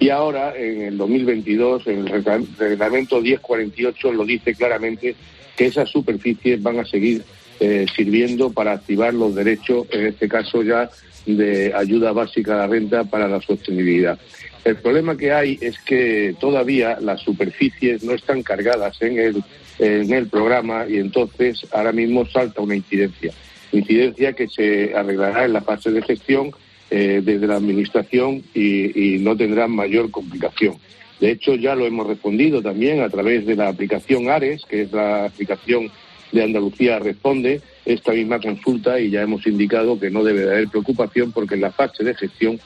y 0.00 0.10
ahora 0.10 0.54
en 0.56 0.82
el 0.82 0.96
2022, 0.98 1.86
en 1.86 1.98
el 2.00 2.08
regla- 2.08 2.40
reglamento 2.58 3.20
1048, 3.20 4.12
lo 4.12 4.24
dice 4.24 4.54
claramente 4.54 5.14
que 5.56 5.66
esas 5.66 5.88
superficies 5.88 6.62
van 6.62 6.78
a 6.78 6.84
seguir 6.84 7.22
eh, 7.60 7.86
sirviendo 7.96 8.50
para 8.50 8.72
activar 8.72 9.12
los 9.14 9.34
derechos, 9.34 9.86
en 9.90 10.06
este 10.06 10.28
caso 10.28 10.62
ya 10.62 10.88
de 11.26 11.72
ayuda 11.74 12.12
básica 12.12 12.54
a 12.54 12.58
la 12.58 12.66
renta 12.68 13.04
para 13.04 13.26
la 13.28 13.40
sostenibilidad. 13.40 14.18
El 14.64 14.76
problema 14.76 15.16
que 15.16 15.32
hay 15.32 15.58
es 15.60 15.78
que 15.80 16.34
todavía 16.38 16.98
las 17.00 17.20
superficies 17.20 18.04
no 18.04 18.12
están 18.12 18.42
cargadas 18.42 19.00
en 19.02 19.18
el, 19.18 19.42
en 19.80 20.12
el 20.12 20.28
programa 20.28 20.86
y 20.88 20.98
entonces 20.98 21.66
ahora 21.72 21.90
mismo 21.92 22.24
salta 22.26 22.60
una 22.62 22.76
incidencia. 22.76 23.32
Incidencia 23.72 24.32
que 24.34 24.46
se 24.48 24.94
arreglará 24.94 25.44
en 25.44 25.52
la 25.54 25.62
fase 25.62 25.90
de 25.90 26.02
gestión 26.02 26.52
eh, 26.90 27.20
desde 27.22 27.46
la 27.46 27.56
Administración 27.56 28.42
y, 28.54 29.18
no 29.20 29.36
tendrá 29.36 29.68
mayor 29.68 30.10
complicación. 30.10 30.76
De 31.20 31.30
hecho, 31.30 31.54
ya 31.54 31.74
lo 31.74 31.86
hemos 31.86 32.06
respondido 32.06 32.62
también 32.62 33.00
a 33.00 33.08
través 33.08 33.44
de 33.44 33.56
la 33.56 33.68
aplicación 33.68 34.30
ARES, 34.30 34.62
que 34.68 34.82
es 34.82 34.92
la 34.92 35.26
aplicación 35.26 35.90
de 36.32 36.44
Andalucía 36.44 36.98
Responde, 36.98 37.60
esta 37.84 38.12
misma 38.12 38.38
consulta 38.38 39.00
y 39.00 39.10
ya 39.10 39.22
hemos 39.22 39.46
indicado 39.46 39.98
que 39.98 40.10
no 40.10 40.22
debe 40.22 40.42
de 40.42 40.50
haber 40.50 40.68
preocupación 40.68 41.32
porque 41.32 41.54
en 41.54 41.62
la 41.62 41.72
fase 41.72 42.04
de 42.04 42.14
gestión 42.14 42.60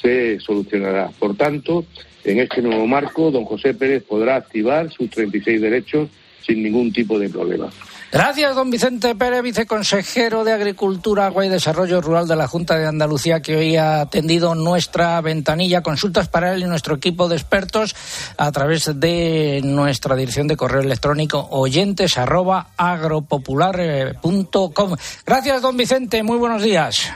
se 0.00 0.38
solucionará. 0.40 1.10
Por 1.18 1.36
tanto, 1.36 1.86
en 2.24 2.40
este 2.40 2.60
nuevo 2.60 2.86
marco, 2.86 3.30
don 3.30 3.44
José 3.44 3.74
Pérez 3.74 4.02
podrá 4.02 4.36
activar 4.36 4.90
sus 4.90 5.10
36 5.10 5.60
derechos 5.60 6.08
sin 6.46 6.62
ningún 6.62 6.92
tipo 6.92 7.18
de 7.18 7.28
problema. 7.28 7.70
Gracias, 8.12 8.54
don 8.54 8.70
Vicente 8.70 9.14
Pérez, 9.14 9.42
viceconsejero 9.42 10.44
de 10.44 10.52
Agricultura, 10.52 11.26
Agua 11.26 11.44
y 11.44 11.48
Desarrollo 11.48 12.00
Rural 12.00 12.28
de 12.28 12.36
la 12.36 12.46
Junta 12.46 12.78
de 12.78 12.86
Andalucía, 12.86 13.42
que 13.42 13.56
hoy 13.56 13.74
ha 13.76 14.02
atendido 14.02 14.54
nuestra 14.54 15.20
ventanilla. 15.20 15.82
Consultas 15.82 16.28
para 16.28 16.54
él 16.54 16.62
y 16.62 16.66
nuestro 16.66 16.94
equipo 16.94 17.28
de 17.28 17.34
expertos 17.36 17.96
a 18.38 18.52
través 18.52 19.00
de 19.00 19.60
nuestra 19.64 20.14
dirección 20.14 20.46
de 20.46 20.56
correo 20.56 20.82
electrónico 20.82 21.48
oyentes 21.50 22.16
arroba 22.16 22.68
agropopular.com. 22.76 24.96
Gracias, 25.26 25.62
don 25.62 25.76
Vicente. 25.76 26.22
Muy 26.22 26.38
buenos 26.38 26.62
días. 26.62 27.12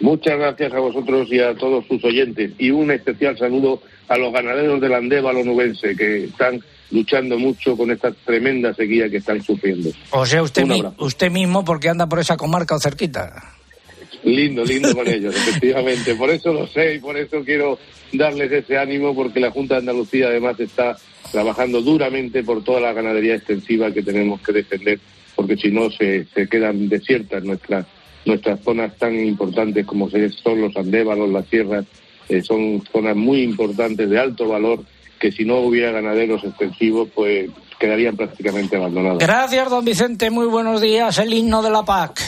Muchas 0.00 0.38
gracias 0.38 0.72
a 0.74 0.78
vosotros 0.78 1.26
y 1.30 1.40
a 1.40 1.54
todos 1.54 1.86
sus 1.86 2.04
oyentes. 2.04 2.52
Y 2.58 2.70
un 2.70 2.90
especial 2.90 3.38
saludo 3.38 3.80
a 4.08 4.18
los 4.18 4.32
ganaderos 4.32 4.80
del 4.80 4.94
Andévalo 4.94 5.42
nubense 5.42 5.96
que 5.96 6.24
están 6.24 6.60
luchando 6.90 7.38
mucho 7.38 7.76
con 7.76 7.90
esta 7.90 8.12
tremenda 8.12 8.72
sequía 8.74 9.08
que 9.10 9.16
están 9.18 9.42
sufriendo. 9.42 9.90
O 10.10 10.24
sea, 10.26 10.42
usted, 10.42 10.64
mi- 10.64 10.82
usted 10.98 11.30
mismo, 11.30 11.64
porque 11.64 11.88
anda 11.88 12.06
por 12.08 12.18
esa 12.20 12.36
comarca 12.36 12.74
o 12.76 12.80
cerquita. 12.80 13.52
Lindo, 14.24 14.64
lindo 14.64 14.94
con 14.94 15.06
ellos, 15.08 15.34
efectivamente. 15.36 16.14
Por 16.14 16.30
eso 16.30 16.52
lo 16.52 16.66
sé 16.66 16.94
y 16.94 16.98
por 16.98 17.16
eso 17.16 17.42
quiero 17.44 17.78
darles 18.12 18.50
ese 18.52 18.78
ánimo, 18.78 19.14
porque 19.14 19.40
la 19.40 19.50
Junta 19.50 19.74
de 19.74 19.80
Andalucía 19.80 20.28
además 20.28 20.58
está 20.60 20.96
trabajando 21.32 21.82
duramente 21.82 22.42
por 22.44 22.62
toda 22.62 22.80
la 22.80 22.92
ganadería 22.92 23.34
extensiva 23.34 23.90
que 23.92 24.02
tenemos 24.02 24.40
que 24.40 24.52
defender, 24.52 25.00
porque 25.34 25.56
si 25.56 25.70
no 25.70 25.90
se, 25.90 26.24
se 26.34 26.48
quedan 26.48 26.88
desiertas 26.88 27.42
nuestras 27.44 27.86
nuestras 28.24 28.58
zonas 28.64 28.96
tan 28.98 29.14
importantes 29.24 29.86
como 29.86 30.10
son 30.10 30.60
los 30.60 30.76
andévalos, 30.76 31.30
las 31.30 31.46
sierras, 31.46 31.84
eh, 32.28 32.42
son 32.42 32.82
zonas 32.92 33.14
muy 33.14 33.42
importantes 33.42 34.10
de 34.10 34.18
alto 34.18 34.48
valor 34.48 34.80
que 35.18 35.32
si 35.32 35.44
no 35.44 35.58
hubiera 35.58 35.92
ganaderos 35.92 36.44
extensivos, 36.44 37.08
pues 37.14 37.50
quedarían 37.78 38.16
prácticamente 38.16 38.76
abandonadas. 38.76 39.18
Gracias, 39.18 39.70
don 39.70 39.84
Vicente. 39.84 40.30
Muy 40.30 40.46
buenos 40.46 40.80
días. 40.80 41.18
El 41.18 41.32
himno 41.32 41.62
de 41.62 41.70
la 41.70 41.84
PAC. 41.84 42.20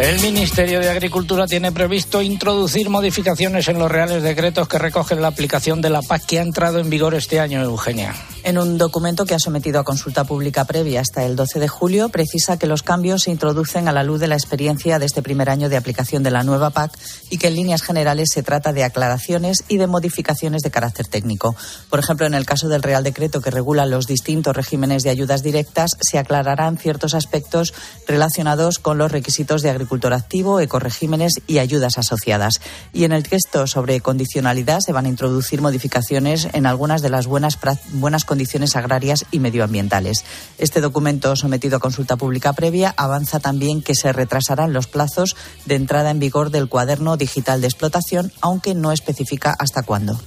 El 0.00 0.20
Ministerio 0.20 0.78
de 0.78 0.90
Agricultura 0.90 1.48
tiene 1.48 1.72
previsto 1.72 2.22
introducir 2.22 2.88
modificaciones 2.88 3.66
en 3.66 3.80
los 3.80 3.90
reales 3.90 4.22
decretos 4.22 4.68
que 4.68 4.78
recogen 4.78 5.20
la 5.20 5.26
aplicación 5.26 5.80
de 5.80 5.90
la 5.90 6.02
PAC 6.02 6.24
que 6.24 6.38
ha 6.38 6.42
entrado 6.42 6.78
en 6.78 6.88
vigor 6.88 7.16
este 7.16 7.40
año, 7.40 7.60
Eugenia. 7.62 8.14
En 8.48 8.56
un 8.56 8.78
documento 8.78 9.26
que 9.26 9.34
ha 9.34 9.38
sometido 9.38 9.78
a 9.78 9.84
consulta 9.84 10.24
pública 10.24 10.64
previa 10.64 11.02
hasta 11.02 11.22
el 11.26 11.36
12 11.36 11.60
de 11.60 11.68
julio, 11.68 12.08
precisa 12.08 12.58
que 12.58 12.66
los 12.66 12.82
cambios 12.82 13.24
se 13.24 13.30
introducen 13.30 13.88
a 13.88 13.92
la 13.92 14.02
luz 14.02 14.20
de 14.20 14.26
la 14.26 14.36
experiencia 14.36 14.98
de 14.98 15.04
este 15.04 15.20
primer 15.20 15.50
año 15.50 15.68
de 15.68 15.76
aplicación 15.76 16.22
de 16.22 16.30
la 16.30 16.44
nueva 16.44 16.70
PAC 16.70 16.98
y 17.28 17.36
que 17.36 17.48
en 17.48 17.56
líneas 17.56 17.82
generales 17.82 18.30
se 18.32 18.42
trata 18.42 18.72
de 18.72 18.84
aclaraciones 18.84 19.64
y 19.68 19.76
de 19.76 19.86
modificaciones 19.86 20.62
de 20.62 20.70
carácter 20.70 21.06
técnico. 21.08 21.54
Por 21.90 21.98
ejemplo, 21.98 22.24
en 22.24 22.32
el 22.32 22.46
caso 22.46 22.68
del 22.68 22.82
Real 22.82 23.04
Decreto 23.04 23.42
que 23.42 23.50
regula 23.50 23.84
los 23.84 24.06
distintos 24.06 24.56
regímenes 24.56 25.02
de 25.02 25.10
ayudas 25.10 25.42
directas, 25.42 25.98
se 26.00 26.16
aclararán 26.16 26.78
ciertos 26.78 27.12
aspectos 27.12 27.74
relacionados 28.06 28.78
con 28.78 28.96
los 28.96 29.12
requisitos 29.12 29.60
de 29.60 29.68
agricultor 29.68 30.14
activo, 30.14 30.58
ecoregímenes 30.60 31.34
y 31.46 31.58
ayudas 31.58 31.98
asociadas. 31.98 32.62
Y 32.94 33.04
en 33.04 33.12
el 33.12 33.28
texto 33.28 33.66
sobre 33.66 34.00
condicionalidad 34.00 34.80
se 34.80 34.94
van 34.94 35.04
a 35.04 35.10
introducir 35.10 35.60
modificaciones 35.60 36.48
en 36.54 36.64
algunas 36.64 37.02
de 37.02 37.10
las 37.10 37.26
buenas, 37.26 37.58
buenas 37.92 38.24
condiciones 38.24 38.37
condiciones 38.38 38.76
agrarias 38.76 39.26
y 39.32 39.40
medioambientales. 39.40 40.24
Este 40.58 40.80
documento 40.80 41.34
sometido 41.34 41.78
a 41.78 41.80
consulta 41.80 42.16
pública 42.16 42.52
previa 42.52 42.94
avanza 42.96 43.40
también 43.40 43.82
que 43.82 43.96
se 43.96 44.12
retrasarán 44.12 44.72
los 44.72 44.86
plazos 44.86 45.34
de 45.66 45.74
entrada 45.74 46.12
en 46.12 46.20
vigor 46.20 46.52
del 46.52 46.68
cuaderno 46.68 47.16
digital 47.16 47.60
de 47.60 47.66
explotación, 47.66 48.30
aunque 48.40 48.76
no 48.76 48.92
especifica 48.92 49.56
hasta 49.58 49.82
cuándo. 49.82 50.20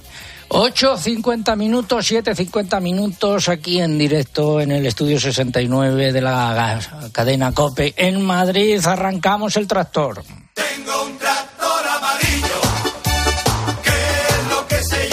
8.50 0.50 1.56
minutos, 1.56 2.12
7.50 2.12 2.82
minutos 2.82 3.48
aquí 3.48 3.80
en 3.80 3.96
directo 3.96 4.60
en 4.60 4.72
el 4.72 4.84
estudio 4.84 5.18
69 5.18 6.12
de 6.12 6.20
la 6.20 6.78
cadena 7.12 7.52
COPE 7.52 7.94
en 7.96 8.20
Madrid. 8.20 8.78
Arrancamos 8.84 9.56
el 9.56 9.66
tractor. 9.66 10.22
Tengo 10.52 11.06
un 11.06 11.16
tractor 11.16 11.51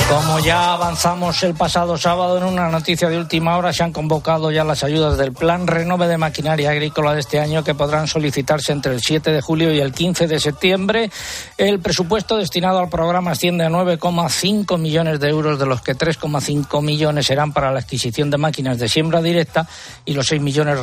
Como 0.10 0.40
ya 0.40 0.74
avanzamos 0.74 1.44
el 1.44 1.54
pasado 1.54 1.96
sábado 1.96 2.40
en 2.40 2.44
una 2.44 2.68
noticia 2.70 3.10
de 3.10 3.20
última 3.20 3.56
hora, 3.56 3.72
se 3.72 3.84
han 3.84 3.94
convocado 3.94 4.50
ya 4.50 4.64
las 4.64 4.84
ayudas 4.84 5.20
del 5.20 5.34
Plan 5.34 5.68
Renove 5.68 6.08
de 6.08 6.18
Maquinaria 6.18 6.72
Agrícola 6.72 7.14
de 7.14 7.20
este 7.20 7.40
año 7.40 7.64
que 7.64 7.76
podrán 7.76 8.08
solicitarse 8.08 8.72
entre 8.72 8.96
el 8.96 9.02
7 9.02 9.32
de 9.32 9.40
julio 9.40 9.72
y 9.72 9.80
el 9.80 9.94
15 9.94 10.26
de 10.26 10.40
septiembre. 10.40 11.12
El 11.60 11.80
presupuesto 11.80 12.38
destinado 12.38 12.80
al 12.80 12.90
programa 12.90 13.32
asciende 13.32 13.66
a 13.66 13.70
9,5 13.70 14.80
millones 14.80 15.20
de 15.20 15.30
euros, 15.30 15.60
de 15.60 15.68
los 15.68 15.82
que 15.82 15.96
3,5 15.96 16.82
millones 16.82 17.28
serán 17.28 17.54
para 17.54 17.72
la 17.72 17.82
adquisición 17.82 18.32
de 18.32 18.40
máquinas 18.40 18.80
de 18.80 18.90
siembra 18.90 19.22
directa 19.22 19.68
y 20.06 20.16
los 20.16 20.26
6 20.26 20.42
millones 20.42 20.80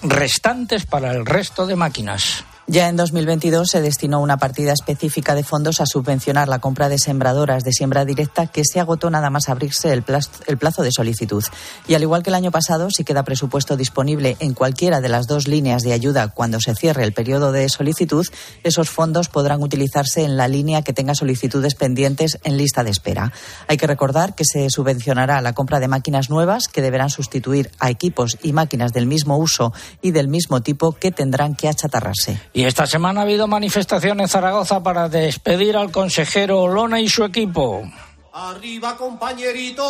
restantes 0.00 0.86
para 0.86 1.12
el 1.12 1.26
resto 1.26 1.66
de 1.66 1.76
máquinas. 1.76 2.44
Ya 2.72 2.88
en 2.88 2.94
2022 2.94 3.68
se 3.68 3.80
destinó 3.80 4.20
una 4.20 4.36
partida 4.36 4.72
específica 4.72 5.34
de 5.34 5.42
fondos 5.42 5.80
a 5.80 5.86
subvencionar 5.86 6.46
la 6.46 6.60
compra 6.60 6.88
de 6.88 7.00
sembradoras 7.00 7.64
de 7.64 7.72
siembra 7.72 8.04
directa 8.04 8.46
que 8.46 8.62
se 8.64 8.78
agotó 8.78 9.10
nada 9.10 9.28
más 9.28 9.48
abrirse 9.48 9.92
el 9.92 10.04
plazo, 10.04 10.82
de 10.84 10.92
solicitud. 10.92 11.42
Y 11.88 11.94
al 11.94 12.02
igual 12.02 12.22
que 12.22 12.30
el 12.30 12.36
año 12.36 12.52
pasado, 12.52 12.88
si 12.92 13.02
queda 13.02 13.24
presupuesto 13.24 13.76
disponible 13.76 14.36
en 14.38 14.54
cualquiera 14.54 15.00
de 15.00 15.08
las 15.08 15.26
dos 15.26 15.48
líneas 15.48 15.82
de 15.82 15.92
ayuda 15.92 16.28
cuando 16.28 16.60
se 16.60 16.76
cierre 16.76 17.02
el 17.02 17.12
periodo 17.12 17.50
de 17.50 17.68
solicitud, 17.68 18.24
esos 18.62 18.88
fondos 18.88 19.28
podrán 19.28 19.64
utilizarse 19.64 20.22
en 20.22 20.36
la 20.36 20.46
línea 20.46 20.82
que 20.82 20.92
tenga 20.92 21.16
solicitudes 21.16 21.74
pendientes 21.74 22.38
en 22.44 22.56
lista 22.56 22.84
de 22.84 22.90
espera. 22.90 23.32
Hay 23.66 23.78
que 23.78 23.88
recordar 23.88 24.36
que 24.36 24.44
se 24.44 24.70
subvencionará 24.70 25.40
la 25.40 25.54
compra 25.54 25.80
de 25.80 25.88
máquinas 25.88 26.30
nuevas 26.30 26.68
que 26.68 26.82
deberán 26.82 27.10
sustituir 27.10 27.72
a 27.80 27.90
equipos 27.90 28.38
y 28.44 28.52
máquinas 28.52 28.92
del 28.92 29.08
mismo 29.08 29.38
uso 29.38 29.72
y 30.02 30.12
del 30.12 30.28
mismo 30.28 30.60
tipo 30.60 30.92
que 30.92 31.10
tendrán 31.10 31.56
que 31.56 31.66
achatarrarse. 31.66 32.38
Y 32.60 32.64
esta 32.66 32.86
semana 32.86 33.20
ha 33.20 33.22
habido 33.22 33.48
manifestación 33.48 34.20
en 34.20 34.28
Zaragoza 34.28 34.82
para 34.82 35.08
despedir 35.08 35.78
al 35.78 35.90
consejero 35.90 36.60
Olona 36.60 37.00
y 37.00 37.08
su 37.08 37.24
equipo. 37.24 37.90
Arriba 38.34 38.98
compañerito, 38.98 39.82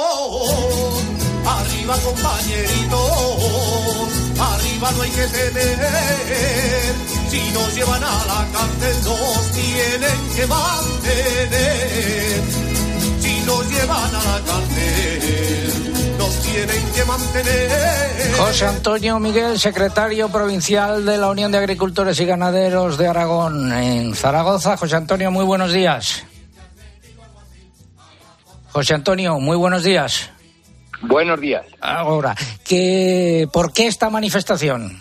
arriba 1.45 1.97
compañerito, 1.99 2.97
arriba 4.39 4.93
no 4.93 5.03
hay 5.03 5.11
que 5.11 5.27
temer. 5.27 6.95
Si 7.29 7.51
nos 7.51 7.75
llevan 7.75 8.05
a 8.05 8.25
la 8.27 8.47
cárcel 8.53 8.97
nos 9.03 9.51
tienen 9.51 10.31
que 10.37 10.47
mantener. 10.47 12.43
Si 13.19 13.41
nos 13.47 13.69
llevan 13.69 14.15
a 14.15 14.23
la 14.23 14.41
cárcel 14.47 15.70
tienen 16.53 16.93
que 16.93 17.05
mantener. 17.05 18.37
José 18.37 18.67
Antonio 18.67 19.19
Miguel, 19.19 19.59
secretario 19.59 20.29
provincial 20.29 21.05
de 21.05 21.19
la 21.19 21.29
Unión 21.29 21.53
de 21.53 21.59
Agricultores 21.59 22.19
y 22.21 22.25
Ganaderos 22.25 22.99
de 22.99 23.09
Aragón 23.09 23.73
en 23.73 24.15
Zaragoza. 24.15 24.77
José 24.77 24.97
Antonio, 24.97 25.31
muy 25.31 25.45
buenos 25.45 25.73
días. 25.73 26.25
José 28.73 28.95
Antonio, 28.95 29.39
muy 29.39 29.57
buenos 29.57 29.83
días. 29.83 30.31
Buenos 31.03 31.41
días. 31.41 31.65
Ahora, 31.81 32.37
¿qué, 32.65 33.49
¿por 33.53 33.73
qué 33.73 33.87
esta 33.87 34.11
manifestación? 34.11 35.01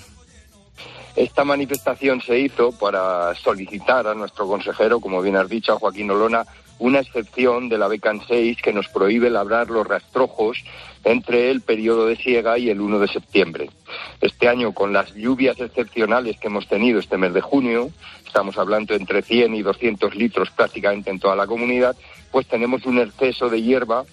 Esta 1.16 1.44
manifestación 1.44 2.22
se 2.22 2.40
hizo 2.40 2.72
para 2.72 3.36
solicitar 3.36 4.08
a 4.08 4.14
nuestro 4.14 4.48
consejero, 4.48 5.00
como 5.00 5.22
bien 5.22 5.36
has 5.36 5.50
dicho, 5.50 5.74
a 5.74 5.80
Joaquín 5.80 6.10
Olona, 6.10 6.46
una 6.80 7.00
excepción 7.00 7.70
de 7.70 7.78
la 7.78 7.88
BECAN 7.88 8.22
6 8.28 8.62
que 8.62 8.74
nos 8.74 8.88
prohíbe 8.88 9.30
labrar 9.30 9.70
los 9.70 9.86
rastrojos 9.86 10.64
entre 11.04 11.52
el 11.52 11.62
periodo 11.62 12.08
de 12.08 12.16
siega 12.16 12.58
y 12.58 12.70
el 12.70 12.82
1 12.82 13.00
de 13.00 13.08
septiembre. 13.08 13.70
Este 14.22 14.48
año, 14.48 14.74
con 14.74 14.92
las 14.92 15.14
lluvias 15.14 15.60
excepcionales 15.60 16.38
que 16.40 16.48
hemos 16.48 16.68
tenido 16.68 17.00
este 17.00 17.18
mes 17.18 17.34
de 17.34 17.42
junio, 17.42 17.90
estamos 18.26 18.58
hablando 18.58 18.96
entre 18.96 19.22
100 19.22 19.56
y 19.56 19.62
200 19.62 20.16
litros 20.16 20.50
prácticamente 20.52 21.10
en 21.10 21.20
toda 21.20 21.36
la 21.36 21.48
comunidad, 21.48 21.96
pues 22.32 22.48
tenemos 22.48 22.86
un 22.86 23.00
exceso 23.00 23.50
de 23.50 23.62
hierba 23.62 24.06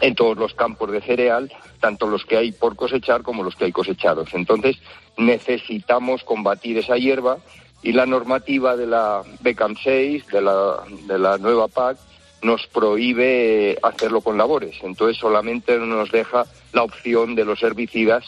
en 0.00 0.14
todos 0.14 0.36
los 0.36 0.54
campos 0.54 0.90
de 0.90 1.00
cereal, 1.00 1.52
tanto 1.80 2.06
los 2.06 2.24
que 2.24 2.36
hay 2.36 2.52
por 2.52 2.76
cosechar 2.76 3.22
como 3.22 3.42
los 3.42 3.54
que 3.54 3.66
hay 3.66 3.72
cosechados. 3.72 4.34
Entonces, 4.34 4.78
necesitamos 5.16 6.24
combatir 6.24 6.78
esa 6.78 6.96
hierba 6.96 7.38
y 7.82 7.92
la 7.92 8.06
normativa 8.06 8.76
de 8.76 8.86
la 8.86 9.22
BECAM 9.40 9.74
6, 9.82 10.26
de 10.28 10.40
la, 10.40 11.38
nueva 11.38 11.68
PAC, 11.68 11.96
nos 12.42 12.66
prohíbe 12.68 13.78
hacerlo 13.82 14.20
con 14.20 14.38
labores. 14.38 14.76
Entonces 14.82 15.18
solamente 15.18 15.78
nos 15.78 16.10
deja 16.10 16.44
la 16.72 16.82
opción 16.82 17.34
de 17.34 17.44
los 17.44 17.62
herbicidas 17.62 18.24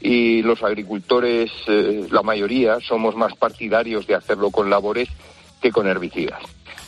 y 0.00 0.42
los 0.42 0.62
agricultores, 0.62 1.50
eh, 1.66 2.06
la 2.10 2.22
mayoría, 2.22 2.80
somos 2.80 3.16
más 3.16 3.34
partidarios 3.36 4.06
de 4.06 4.14
hacerlo 4.14 4.50
con 4.50 4.70
labores 4.70 5.08
que 5.60 5.72
con 5.72 5.86
herbicidas. 5.86 6.40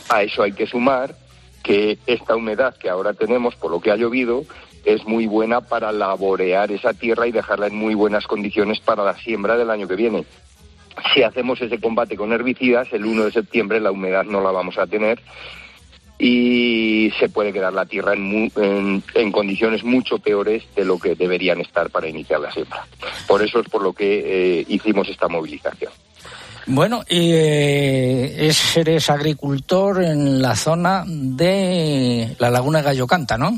A 0.08 0.22
eso 0.22 0.42
hay 0.42 0.52
que 0.52 0.66
sumar 0.66 1.14
que 1.62 1.98
esta 2.06 2.36
humedad 2.36 2.76
que 2.76 2.90
ahora 2.90 3.12
tenemos 3.12 3.54
por 3.54 3.70
lo 3.70 3.80
que 3.80 3.90
ha 3.90 3.96
llovido 3.96 4.44
es 4.84 5.04
muy 5.06 5.26
buena 5.26 5.60
para 5.60 5.92
laborear 5.92 6.72
esa 6.72 6.92
tierra 6.92 7.26
y 7.26 7.32
dejarla 7.32 7.68
en 7.68 7.76
muy 7.76 7.94
buenas 7.94 8.26
condiciones 8.26 8.80
para 8.80 9.04
la 9.04 9.16
siembra 9.16 9.56
del 9.56 9.70
año 9.70 9.86
que 9.86 9.94
viene. 9.94 10.24
Si 11.14 11.22
hacemos 11.22 11.60
ese 11.60 11.80
combate 11.80 12.16
con 12.16 12.32
herbicidas, 12.32 12.92
el 12.92 13.04
1 13.04 13.24
de 13.24 13.32
septiembre 13.32 13.80
la 13.80 13.90
humedad 13.90 14.24
no 14.24 14.40
la 14.40 14.50
vamos 14.50 14.78
a 14.78 14.86
tener 14.86 15.20
y 16.18 17.10
se 17.18 17.28
puede 17.28 17.52
quedar 17.52 17.72
la 17.72 17.84
tierra 17.84 18.14
en, 18.14 19.02
en, 19.14 19.32
condiciones 19.32 19.82
mucho 19.82 20.18
peores 20.18 20.62
de 20.76 20.84
lo 20.84 20.96
que 20.96 21.16
deberían 21.16 21.60
estar 21.60 21.90
para 21.90 22.08
iniciar 22.08 22.38
la 22.38 22.52
siembra. 22.52 22.86
Por 23.26 23.42
eso 23.42 23.58
es 23.58 23.68
por 23.68 23.82
lo 23.82 23.92
que 23.92 24.60
eh, 24.60 24.64
hicimos 24.68 25.08
esta 25.08 25.26
movilización. 25.26 25.90
Bueno, 26.66 27.02
eh, 27.08 28.36
es, 28.38 28.76
eres 28.76 29.10
agricultor 29.10 30.04
en 30.04 30.40
la 30.40 30.54
zona 30.54 31.02
de 31.06 32.36
la 32.38 32.50
laguna 32.50 32.78
de 32.78 32.84
Gallo 32.84 33.06
Canta, 33.08 33.36
¿no? 33.36 33.52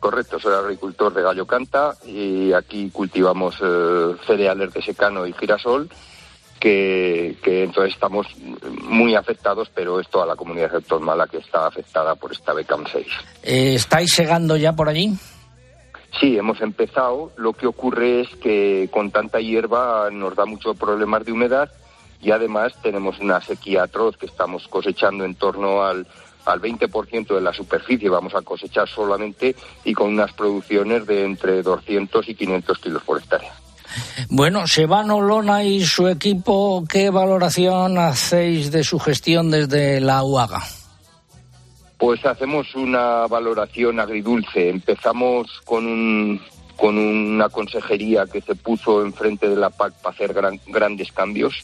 Correcto, 0.00 0.38
soy 0.38 0.52
agricultor 0.52 1.14
de 1.14 1.22
Gallo 1.22 1.46
Canta 1.46 1.94
y 2.06 2.52
aquí 2.52 2.90
cultivamos 2.90 3.54
eh, 3.62 4.14
cereales 4.26 4.70
de 4.74 4.82
secano 4.82 5.26
y 5.26 5.32
girasol 5.32 5.88
que, 6.64 7.62
entonces 7.62 7.92
estamos 7.92 8.26
muy 8.84 9.14
afectados, 9.14 9.70
pero 9.74 10.00
es 10.00 10.08
toda 10.08 10.24
la 10.24 10.34
comunidad 10.34 10.74
autónoma 10.74 11.26
que 11.26 11.36
está 11.36 11.66
afectada 11.66 12.14
por 12.14 12.32
esta 12.32 12.54
BECAM 12.54 12.84
6. 12.90 13.06
Eh, 13.42 13.74
¿Estáis 13.74 14.12
segando 14.12 14.56
ya 14.56 14.72
por 14.72 14.88
allí? 14.88 15.12
Sí, 16.18 16.38
hemos 16.38 16.62
empezado. 16.62 17.32
Lo 17.36 17.52
que 17.52 17.66
ocurre 17.66 18.22
es 18.22 18.28
que 18.36 18.88
con 18.90 19.10
tanta 19.10 19.40
hierba 19.40 20.08
nos 20.10 20.34
da 20.36 20.46
muchos 20.46 20.74
problemas 20.76 21.26
de 21.26 21.32
humedad 21.32 21.70
y 22.22 22.30
además 22.30 22.72
tenemos 22.82 23.18
una 23.18 23.42
sequía 23.42 23.82
atroz 23.82 24.16
que 24.16 24.26
estamos 24.26 24.66
cosechando 24.68 25.26
en 25.26 25.34
torno 25.34 25.82
al, 25.82 26.06
al 26.46 26.62
20% 26.62 27.34
de 27.34 27.40
la 27.42 27.52
superficie 27.52 28.08
vamos 28.08 28.34
a 28.34 28.40
cosechar 28.40 28.88
solamente 28.88 29.54
y 29.84 29.92
con 29.92 30.14
unas 30.14 30.32
producciones 30.32 31.06
de 31.06 31.24
entre 31.24 31.62
200 31.62 32.26
y 32.26 32.34
500 32.34 32.78
kilos 32.78 33.02
por 33.02 33.18
hectárea. 33.18 33.52
Bueno, 34.28 34.66
Sebano 34.66 35.20
Lona 35.20 35.64
y 35.64 35.84
su 35.84 36.08
equipo, 36.08 36.84
¿qué 36.88 37.10
valoración 37.10 37.98
hacéis 37.98 38.70
de 38.70 38.82
su 38.84 38.98
gestión 38.98 39.50
desde 39.50 40.00
la 40.00 40.22
UAGA? 40.22 40.62
Pues 41.98 42.24
hacemos 42.26 42.74
una 42.74 43.26
valoración 43.26 44.00
agridulce. 44.00 44.68
Empezamos 44.68 45.60
con 45.64 45.86
un, 45.86 46.40
con 46.76 46.98
una 46.98 47.48
consejería 47.48 48.26
que 48.26 48.40
se 48.40 48.54
puso 48.54 49.02
enfrente 49.02 49.48
de 49.48 49.56
la 49.56 49.70
PAC 49.70 49.94
para 50.02 50.14
hacer 50.14 50.34
grandes 50.66 51.12
cambios. 51.12 51.54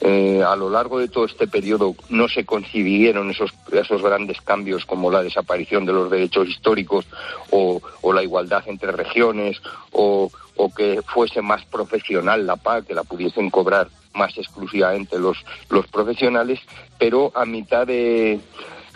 Eh, 0.00 0.42
a 0.46 0.56
lo 0.56 0.68
largo 0.68 0.98
de 0.98 1.08
todo 1.08 1.24
este 1.24 1.46
periodo 1.46 1.94
no 2.10 2.28
se 2.28 2.44
consiguieron 2.44 3.30
esos, 3.30 3.52
esos 3.72 4.02
grandes 4.02 4.40
cambios 4.40 4.84
como 4.84 5.10
la 5.10 5.22
desaparición 5.22 5.86
de 5.86 5.92
los 5.92 6.10
derechos 6.10 6.48
históricos 6.48 7.06
o, 7.50 7.80
o 8.02 8.12
la 8.12 8.22
igualdad 8.22 8.64
entre 8.66 8.92
regiones 8.92 9.62
o, 9.92 10.30
o, 10.56 10.72
que 10.72 11.00
fuese 11.02 11.42
más 11.42 11.64
profesional 11.66 12.46
la 12.46 12.56
PAC, 12.56 12.86
que 12.86 12.94
la 12.94 13.04
pudiesen 13.04 13.50
cobrar 13.50 13.88
más 14.14 14.36
exclusivamente 14.36 15.18
los, 15.18 15.38
los 15.70 15.86
profesionales, 15.86 16.60
pero 16.98 17.32
a 17.34 17.44
mitad 17.46 17.86
de, 17.86 18.40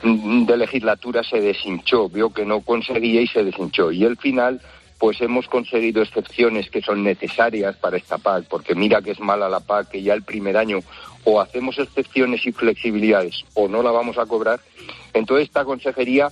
de 0.02 0.56
legislatura 0.56 1.22
se 1.22 1.40
deshinchó, 1.40 2.08
vio 2.08 2.30
que 2.30 2.44
no 2.44 2.60
conseguía 2.60 3.20
y 3.20 3.26
se 3.26 3.44
deshinchó. 3.44 3.90
Y 3.92 4.04
el 4.04 4.16
final 4.16 4.60
pues 4.98 5.20
hemos 5.20 5.46
conseguido 5.46 6.02
excepciones 6.02 6.70
que 6.70 6.80
son 6.80 7.02
necesarias 7.02 7.76
para 7.76 7.98
esta 7.98 8.18
PAC, 8.18 8.46
porque 8.48 8.74
mira 8.74 9.02
que 9.02 9.10
es 9.10 9.20
mala 9.20 9.48
la 9.48 9.60
PAC, 9.60 9.90
que 9.90 10.02
ya 10.02 10.14
el 10.14 10.22
primer 10.22 10.56
año 10.56 10.80
o 11.24 11.40
hacemos 11.40 11.78
excepciones 11.78 12.46
y 12.46 12.52
flexibilidades 12.52 13.44
o 13.54 13.68
no 13.68 13.82
la 13.82 13.90
vamos 13.90 14.16
a 14.16 14.26
cobrar. 14.26 14.60
Entonces 15.12 15.48
esta 15.48 15.64
consejería 15.64 16.28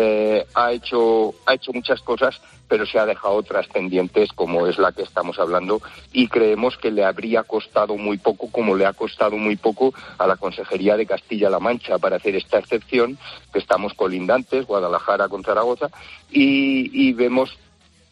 eh, 0.00 0.46
ha 0.54 0.72
hecho 0.72 1.34
ha 1.44 1.54
hecho 1.54 1.72
muchas 1.72 2.00
cosas 2.02 2.40
pero 2.68 2.86
se 2.86 2.98
ha 2.98 3.06
dejado 3.06 3.34
otras 3.34 3.66
pendientes 3.66 4.30
como 4.32 4.68
es 4.68 4.78
la 4.78 4.92
que 4.92 5.02
estamos 5.02 5.40
hablando 5.40 5.82
y 6.12 6.28
creemos 6.28 6.76
que 6.76 6.92
le 6.92 7.04
habría 7.04 7.42
costado 7.42 7.96
muy 7.96 8.16
poco 8.18 8.48
como 8.52 8.76
le 8.76 8.86
ha 8.86 8.92
costado 8.92 9.36
muy 9.36 9.56
poco 9.56 9.92
a 10.18 10.26
la 10.26 10.36
Consejería 10.36 10.96
de 10.96 11.06
Castilla-La 11.06 11.58
Mancha 11.58 11.98
para 11.98 12.16
hacer 12.16 12.36
esta 12.36 12.58
excepción 12.58 13.18
que 13.52 13.58
estamos 13.58 13.94
colindantes 13.94 14.66
Guadalajara 14.66 15.28
con 15.28 15.42
Zaragoza 15.42 15.88
y, 16.30 17.08
y 17.08 17.12
vemos 17.14 17.58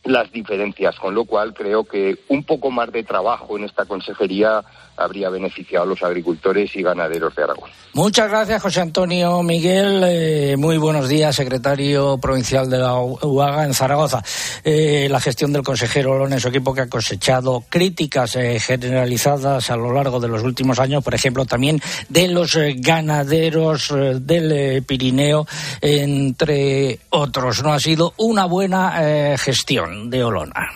las 0.07 0.31
diferencias, 0.33 0.99
con 0.99 1.15
lo 1.15 1.25
cual 1.25 1.53
creo 1.53 1.85
que 1.85 2.17
un 2.29 2.45
poco 2.45 2.71
más 2.71 2.91
de 2.93 3.03
trabajo 3.03 3.57
en 3.57 3.65
esta 3.65 3.85
consejería 3.85 4.65
habría 4.97 5.31
beneficiado 5.31 5.85
a 5.85 5.87
los 5.87 6.03
agricultores 6.03 6.75
y 6.75 6.83
ganaderos 6.83 7.35
de 7.35 7.43
Aragón. 7.43 7.71
Muchas 7.93 8.29
gracias, 8.29 8.63
José 8.63 8.81
Antonio 8.81 9.43
Miguel. 9.43 10.03
Eh, 10.05 10.57
muy 10.59 10.77
buenos 10.77 11.09
días, 11.09 11.35
secretario 11.35 12.19
provincial 12.19 12.69
de 12.69 12.79
la 12.79 12.99
UAGA 12.99 13.65
en 13.65 13.75
Zaragoza. 13.75 14.23
Eh, 14.65 15.09
la 15.11 15.21
gestión 15.21 15.53
del 15.53 15.63
consejero 15.63 16.13
Olona 16.13 16.37
en 16.37 16.41
su 16.41 16.49
equipo 16.49 16.75
que 16.75 16.83
ha 16.83 16.89
cosechado 16.89 17.65
críticas 17.69 18.37
eh, 18.37 18.59
generalizadas 18.61 19.71
a 19.71 19.77
lo 19.77 19.93
largo 19.93 20.21
de 20.21 20.29
los 20.29 20.43
últimos 20.43 20.79
años, 20.79 21.03
por 21.03 21.15
ejemplo, 21.15 21.47
también 21.47 21.81
de 22.09 22.29
los 22.29 22.57
eh, 22.57 22.75
ganaderos 22.79 23.91
eh, 23.91 24.19
del 24.21 24.53
eh, 24.53 24.83
Pirineo, 24.83 25.47
entre 25.81 27.01
otros. 27.11 27.63
No 27.63 27.73
ha 27.73 27.81
sido 27.81 28.15
una 28.19 28.47
buena 28.47 29.37
gestión 29.39 30.11
de 30.11 30.25
Olona. 30.25 30.71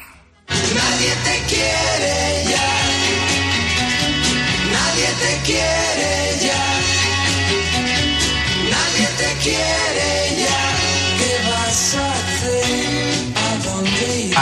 Nadie 0.48 1.12
te 1.24 1.39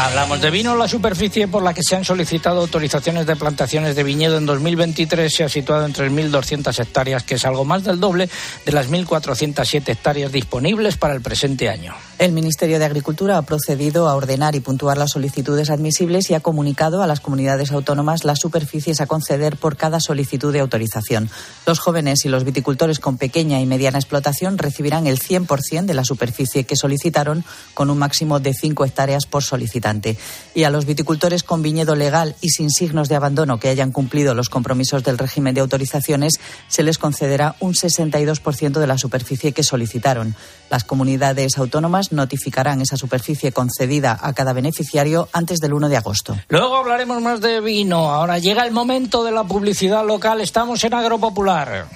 Hablamos 0.01 0.41
de 0.41 0.53
vino. 0.53 0.77
La 0.77 0.87
superficie 0.87 1.49
por 1.49 1.65
la 1.65 1.75
que 1.75 1.83
se 1.83 1.97
han 1.97 2.05
solicitado 2.05 2.61
autorizaciones 2.61 3.27
de 3.27 3.35
plantaciones 3.35 3.97
de 3.97 4.05
viñedo 4.05 4.39
en 4.39 4.47
2023 4.47 5.35
se 5.35 5.43
ha 5.43 5.49
situado 5.49 5.85
en 5.85 5.93
3.200 5.93 6.79
hectáreas, 6.79 7.25
que 7.25 7.35
es 7.35 7.45
algo 7.45 7.65
más 7.65 7.83
del 7.83 7.99
doble 7.99 8.29
de 8.65 8.73
las 8.73 8.89
1.407 8.89 9.89
hectáreas 9.89 10.31
disponibles 10.31 10.97
para 10.97 11.15
el 11.15 11.21
presente 11.21 11.69
año. 11.69 11.97
El 12.19 12.33
Ministerio 12.33 12.81
de 12.81 12.85
Agricultura 12.85 13.39
ha 13.39 13.43
procedido 13.43 14.09
a 14.09 14.17
ordenar 14.17 14.57
y 14.57 14.61
puntuar 14.61 14.99
las 14.99 15.13
solicitudes 15.13 15.71
admisibles 15.71 16.29
y 16.31 16.35
ha 16.35 16.41
comunicado 16.41 17.01
a 17.01 17.07
las 17.07 17.21
comunidades 17.21 17.71
autónomas 17.71 18.25
las 18.25 18.41
superficies 18.41 19.01
a 19.01 19.07
conceder 19.07 19.57
por 19.57 19.77
cada 19.77 20.01
solicitud 20.01 20.53
de 20.53 20.59
autorización. 20.59 21.31
Los 21.65 21.79
jóvenes 21.79 22.25
y 22.25 22.29
los 22.29 22.43
viticultores 22.43 22.99
con 22.99 23.19
pequeña 23.19 23.61
y 23.61 23.67
mediana 23.67 23.99
explotación 23.99 24.59
recibirán 24.59 25.07
el 25.07 25.21
100% 25.21 25.85
de 25.85 25.95
la 25.95 26.03
superficie 26.03 26.65
que 26.65 26.75
solicitaron, 26.75 27.45
con 27.75 27.89
un 27.89 27.99
máximo 27.99 28.41
de 28.41 28.53
5 28.53 28.85
hectáreas 28.85 29.27
por 29.27 29.45
solicitante. 29.45 30.19
Y 30.57 30.65
a 30.65 30.71
los 30.71 30.87
viticultores 30.87 31.45
con 31.45 31.63
viñedo 31.63 31.95
legal 31.95 32.35
y 32.41 32.49
sin 32.49 32.71
signos 32.71 33.09
de 33.09 33.15
abandono 33.15 33.61
que 33.61 33.69
hayan 33.69 33.93
cumplido 33.93 34.35
los 34.35 34.49
compromisos 34.49 35.05
del 35.05 35.19
régimen 35.19 35.55
de 35.55 35.61
autorizaciones, 35.61 36.41
se 36.67 36.83
les 36.83 36.99
concederá 36.99 37.55
un 37.61 37.75
62% 37.75 38.81
de 38.81 38.87
la 38.89 38.99
superficie 38.99 39.53
que 39.53 39.63
solicitaron. 39.63 40.35
Las 40.69 40.83
comunidades 40.83 41.59
autónomas 41.59 42.08
notificarán 42.11 42.81
esa 42.81 42.97
superficie 42.97 43.53
concedida 43.53 44.18
a 44.21 44.33
cada 44.33 44.53
beneficiario 44.53 45.29
antes 45.33 45.59
del 45.59 45.73
1 45.73 45.88
de 45.88 45.97
agosto. 45.97 46.37
Luego 46.49 46.77
hablaremos 46.77 47.21
más 47.23 47.40
de 47.40 47.61
vino. 47.61 48.11
Ahora 48.11 48.38
llega 48.38 48.64
el 48.64 48.73
momento 48.73 49.25
de 49.25 49.33
la 49.33 49.44
publicidad 49.44 50.07
local. 50.07 50.40
Estamos 50.40 50.83
en 50.85 50.94
Agropopular. 50.94 51.87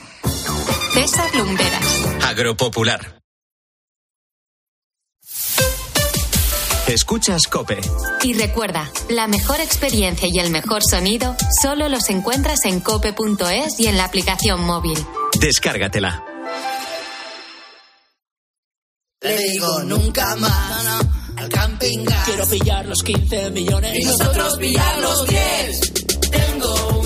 César 0.94 1.34
Lumberas. 1.34 2.04
Agropopular. 2.26 3.22
Escuchas 6.88 7.46
Cope. 7.46 7.80
Y 8.22 8.34
recuerda, 8.34 8.90
la 9.08 9.26
mejor 9.26 9.60
experiencia 9.60 10.28
y 10.30 10.38
el 10.38 10.50
mejor 10.50 10.82
sonido 10.82 11.34
solo 11.62 11.88
los 11.88 12.10
encuentras 12.10 12.66
en 12.66 12.80
cope.es 12.80 13.80
y 13.80 13.86
en 13.86 13.96
la 13.96 14.04
aplicación 14.04 14.60
móvil. 14.64 14.98
Descárgatela. 15.40 16.31
Le 19.22 19.36
digo 19.36 19.82
nunca 19.84 20.34
más 20.36 21.04
al 21.36 21.48
camping 21.48 22.04
gas. 22.04 22.24
Quiero 22.24 22.46
pillar 22.46 22.86
los 22.86 23.02
15 23.02 23.50
millones 23.52 23.96
Y 23.98 24.04
nosotros 24.04 24.56
pillar 24.58 24.98
los 24.98 25.26
10. 25.28 25.92
Tengo 26.30 26.88
una 26.98 27.01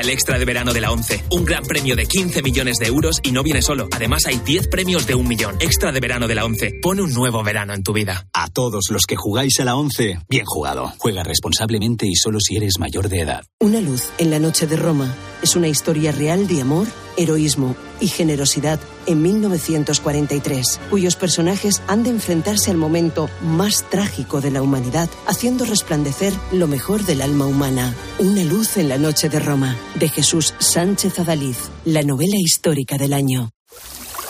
El 0.00 0.10
extra 0.10 0.38
de 0.38 0.44
verano 0.44 0.72
de 0.72 0.80
la 0.80 0.90
11. 0.90 1.24
Un 1.30 1.44
gran 1.44 1.62
premio 1.64 1.94
de 1.94 2.06
15 2.06 2.42
millones 2.42 2.78
de 2.78 2.86
euros 2.86 3.20
y 3.22 3.30
no 3.30 3.42
viene 3.42 3.62
solo. 3.62 3.88
Además 3.92 4.26
hay 4.26 4.38
10 4.38 4.68
premios 4.68 5.06
de 5.06 5.14
un 5.14 5.28
millón. 5.28 5.56
Extra 5.60 5.92
de 5.92 6.00
verano 6.00 6.26
de 6.26 6.34
la 6.34 6.44
11. 6.44 6.80
Pone 6.82 7.02
un 7.02 7.12
nuevo 7.12 7.42
verano 7.42 7.72
en 7.72 7.82
tu 7.82 7.92
vida. 7.92 8.26
A 8.32 8.48
todos 8.48 8.86
los 8.90 9.06
que 9.06 9.16
jugáis 9.16 9.60
a 9.60 9.64
la 9.64 9.76
11, 9.76 10.18
bien 10.28 10.44
jugado. 10.44 10.92
Juega 10.98 11.22
responsablemente 11.22 12.06
y 12.06 12.16
solo 12.16 12.38
si 12.40 12.56
eres 12.56 12.78
mayor 12.78 13.08
de 13.08 13.20
edad. 13.20 13.44
Una 13.60 13.80
luz 13.80 14.08
en 14.18 14.30
la 14.30 14.38
noche 14.38 14.66
de 14.66 14.76
Roma 14.76 15.14
es 15.42 15.54
una 15.56 15.68
historia 15.68 16.10
real 16.10 16.48
de 16.48 16.62
amor, 16.62 16.86
heroísmo 17.16 17.76
y 18.00 18.08
generosidad 18.08 18.80
en 19.06 19.22
1943, 19.22 20.80
cuyos 20.90 21.16
personajes 21.16 21.82
han 21.88 22.02
de 22.02 22.10
enfrentarse 22.10 22.70
al 22.70 22.76
momento 22.76 23.28
más 23.42 23.84
trágico 23.88 24.40
de 24.40 24.50
la 24.50 24.62
humanidad, 24.62 25.08
haciendo 25.26 25.64
resplandecer 25.64 26.32
lo 26.52 26.66
mejor 26.66 27.04
del 27.04 27.22
alma 27.22 27.46
humana. 27.46 27.94
Una 28.18 28.44
luz 28.44 28.76
en 28.76 28.88
la 28.88 28.98
noche 28.98 29.28
de 29.28 29.40
Roma, 29.40 29.76
de 29.94 30.08
Jesús 30.08 30.54
Sánchez 30.58 31.18
Adaliz, 31.18 31.58
la 31.84 32.02
novela 32.02 32.36
histórica 32.36 32.98
del 32.98 33.12
año. 33.12 33.50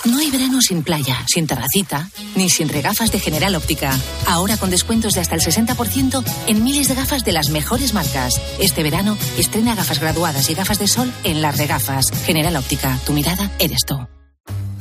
No 0.05 0.19
hay 0.19 0.31
verano 0.33 0.61
sin 0.61 0.83
playa, 0.83 1.25
sin 1.33 1.47
terracita, 1.47 2.11
ni 2.35 2.51
sin 2.51 2.69
regafas 2.69 3.13
de 3.13 3.21
General 3.21 3.55
Óptica. 3.55 3.97
Ahora 4.27 4.57
con 4.57 4.69
descuentos 4.69 5.15
de 5.15 5.21
hasta 5.21 5.37
el 5.37 5.41
60% 5.41 6.25
en 6.49 6.65
miles 6.65 6.89
de 6.89 6.97
gafas 6.97 7.25
de 7.25 7.33
las 7.33 7.51
mejores 7.51 7.95
marcas. 7.95 8.35
Este 8.59 8.83
verano 8.83 9.17
estrena 9.39 9.77
gafas 9.77 10.01
graduadas 10.01 10.51
y 10.51 10.55
gafas 10.55 10.81
de 10.81 10.89
sol 10.89 11.13
en 11.23 11.41
las 11.41 11.57
regafas. 11.57 12.07
General 12.25 12.57
Óptica, 12.57 12.99
tu 13.07 13.13
mirada 13.13 13.53
eres 13.61 13.85
tú. 13.87 13.95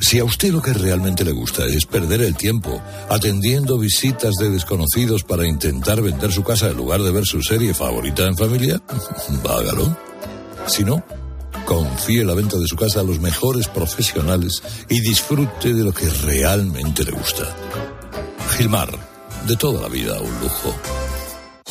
Si 0.02 0.18
a 0.18 0.24
usted 0.24 0.50
lo 0.50 0.60
que 0.60 0.72
realmente 0.72 1.24
le 1.24 1.30
gusta 1.30 1.64
es 1.64 1.86
perder 1.86 2.22
el 2.22 2.34
tiempo 2.34 2.82
atendiendo 3.08 3.78
visitas 3.78 4.34
de 4.34 4.50
desconocidos 4.50 5.22
para 5.22 5.46
intentar 5.46 6.02
vender 6.02 6.32
su 6.32 6.42
casa 6.42 6.68
en 6.70 6.76
lugar 6.76 7.02
de 7.02 7.12
ver 7.12 7.24
su 7.24 7.40
serie 7.40 7.72
favorita 7.72 8.26
en 8.26 8.36
familia, 8.36 8.82
hágalo. 9.48 9.96
Si 10.66 10.82
no, 10.82 11.04
confíe 11.64 12.24
la 12.24 12.34
venta 12.34 12.58
de 12.58 12.66
su 12.66 12.74
casa 12.74 12.98
a 13.00 13.04
los 13.04 13.20
mejores 13.20 13.68
profesionales 13.68 14.60
y 14.88 15.00
disfrute 15.00 15.72
de 15.72 15.84
lo 15.84 15.92
que 15.92 16.10
realmente 16.10 17.04
le 17.04 17.12
gusta. 17.12 17.44
Gilmar, 18.56 18.90
de 19.46 19.56
toda 19.56 19.82
la 19.82 19.88
vida 19.88 20.20
un 20.20 20.40
lujo. 20.40 21.01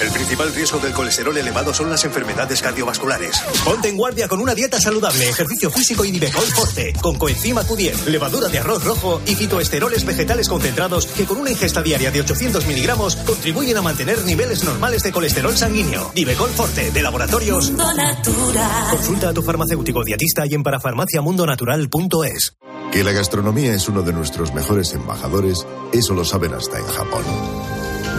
El 0.01 0.09
principal 0.09 0.51
riesgo 0.51 0.79
del 0.79 0.93
colesterol 0.93 1.37
elevado 1.37 1.75
son 1.75 1.91
las 1.91 2.03
enfermedades 2.05 2.59
cardiovasculares. 2.59 3.39
Ponte 3.63 3.87
en 3.87 3.97
guardia 3.97 4.27
con 4.27 4.41
una 4.41 4.55
dieta 4.55 4.81
saludable, 4.81 5.29
ejercicio 5.29 5.69
físico 5.69 6.03
y 6.03 6.11
Nivecol 6.11 6.47
Forte, 6.47 6.93
con 6.99 7.19
coenzima 7.19 7.61
Q10, 7.63 8.05
levadura 8.05 8.47
de 8.47 8.57
arroz 8.57 8.83
rojo 8.83 9.21
y 9.27 9.35
fitoesteroles 9.35 10.03
vegetales 10.03 10.49
concentrados 10.49 11.05
que 11.05 11.25
con 11.25 11.37
una 11.37 11.51
ingesta 11.51 11.83
diaria 11.83 12.09
de 12.09 12.21
800 12.21 12.65
miligramos 12.65 13.15
contribuyen 13.15 13.77
a 13.77 13.83
mantener 13.83 14.25
niveles 14.25 14.63
normales 14.63 15.03
de 15.03 15.11
colesterol 15.11 15.55
sanguíneo. 15.55 16.11
Nivecol 16.15 16.49
Forte, 16.49 16.89
de 16.89 17.01
laboratorios. 17.03 17.67
Mundo 17.67 17.93
natural. 17.93 18.89
Consulta 18.89 19.29
a 19.29 19.33
tu 19.33 19.43
farmacéutico 19.43 20.03
dietista 20.03 20.47
y 20.47 20.55
en 20.55 20.63
parafarmaciamundonatural.es. 20.63 22.57
Que 22.91 23.03
la 23.03 23.11
gastronomía 23.11 23.75
es 23.75 23.87
uno 23.87 24.01
de 24.01 24.13
nuestros 24.13 24.51
mejores 24.51 24.93
embajadores, 24.93 25.67
eso 25.93 26.15
lo 26.15 26.25
saben 26.25 26.55
hasta 26.55 26.79
en 26.79 26.87
Japón. 26.87 27.23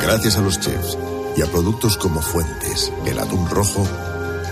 Gracias 0.01 0.37
a 0.37 0.43
los 0.43 0.61
chefs 0.61 0.97
y 1.37 1.43
a 1.43 1.47
productos 1.47 1.97
como 1.97 2.21
Fuentes, 2.21 2.93
el 3.07 3.19
atún 3.19 3.49
rojo, 3.49 3.87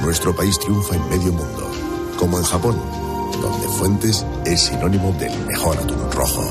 nuestro 0.01 0.35
país 0.35 0.59
triunfa 0.59 0.97
en 0.97 1.09
medio 1.09 1.33
mundo, 1.33 1.71
como 2.19 2.38
en 2.38 2.45
Japón, 2.45 2.81
donde 3.40 3.69
Fuentes 3.69 4.25
es 4.45 4.61
sinónimo 4.61 5.12
del 5.12 5.33
mejor 5.47 5.77
atún 5.77 6.11
rojo. 6.12 6.51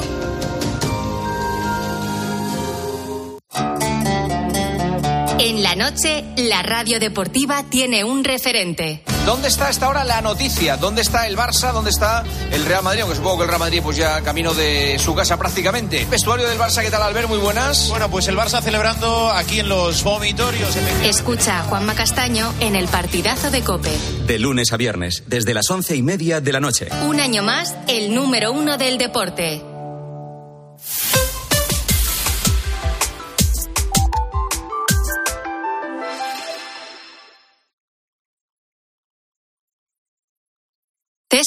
En 5.40 5.64
la 5.64 5.76
noche, 5.76 6.26
la 6.38 6.62
radio 6.62 7.00
deportiva 7.00 7.64
tiene 7.64 8.04
un 8.04 8.24
referente. 8.24 9.04
¿Dónde 9.26 9.48
está 9.48 9.68
a 9.68 9.70
esta 9.70 9.90
hora 9.90 10.04
la 10.04 10.22
noticia? 10.22 10.78
¿Dónde 10.78 11.02
está 11.02 11.28
el 11.28 11.38
Barça? 11.38 11.72
¿Dónde 11.72 11.92
está 11.92 12.24
el 12.52 12.66
Real 12.66 12.84
Madrid? 12.84 13.02
Aunque 13.02 13.16
supongo 13.16 13.38
que 13.38 13.44
el 13.44 13.50
Real 13.50 13.60
Madrid 13.60 13.82
pues 13.84 13.98
ya 13.98 14.22
camino 14.22 14.54
de 14.54 14.98
su 15.00 15.14
casa 15.14 15.38
prácticamente. 15.38 16.06
Vestuario 16.10 16.48
del 16.48 16.58
Barça, 16.58 16.82
¿qué 16.82 16.90
tal 16.90 17.04
Albert? 17.04 17.28
Muy 17.28 17.38
buenas. 17.38 17.90
Bueno, 17.90 18.10
pues 18.10 18.28
el 18.28 18.38
Barça 18.38 18.62
celebrando 18.62 19.30
aquí 19.30 19.60
en 19.60 19.70
los 19.70 20.04
vomitorios. 20.04 20.76
Escucha 21.04 21.60
a 21.60 21.64
Juanma 21.64 21.94
Castaño 21.94 22.54
en 22.60 22.76
el 22.76 22.88
partidazo 22.88 23.52
de 23.52 23.62
Cope. 23.62 23.92
De 24.26 24.40
lunes 24.40 24.74
a 24.74 24.78
viernes, 24.78 25.24
desde 25.28 25.54
las 25.54 25.70
once 25.70 25.96
y 25.96 26.02
media 26.02 26.42
de 26.42 26.52
la 26.52 26.60
noche. 26.60 26.90
Un 27.08 27.20
año 27.20 27.44
más, 27.44 27.76
el 27.88 28.16
número 28.16 28.52
uno 28.52 28.78
del 28.78 28.98
deporte. 28.98 29.62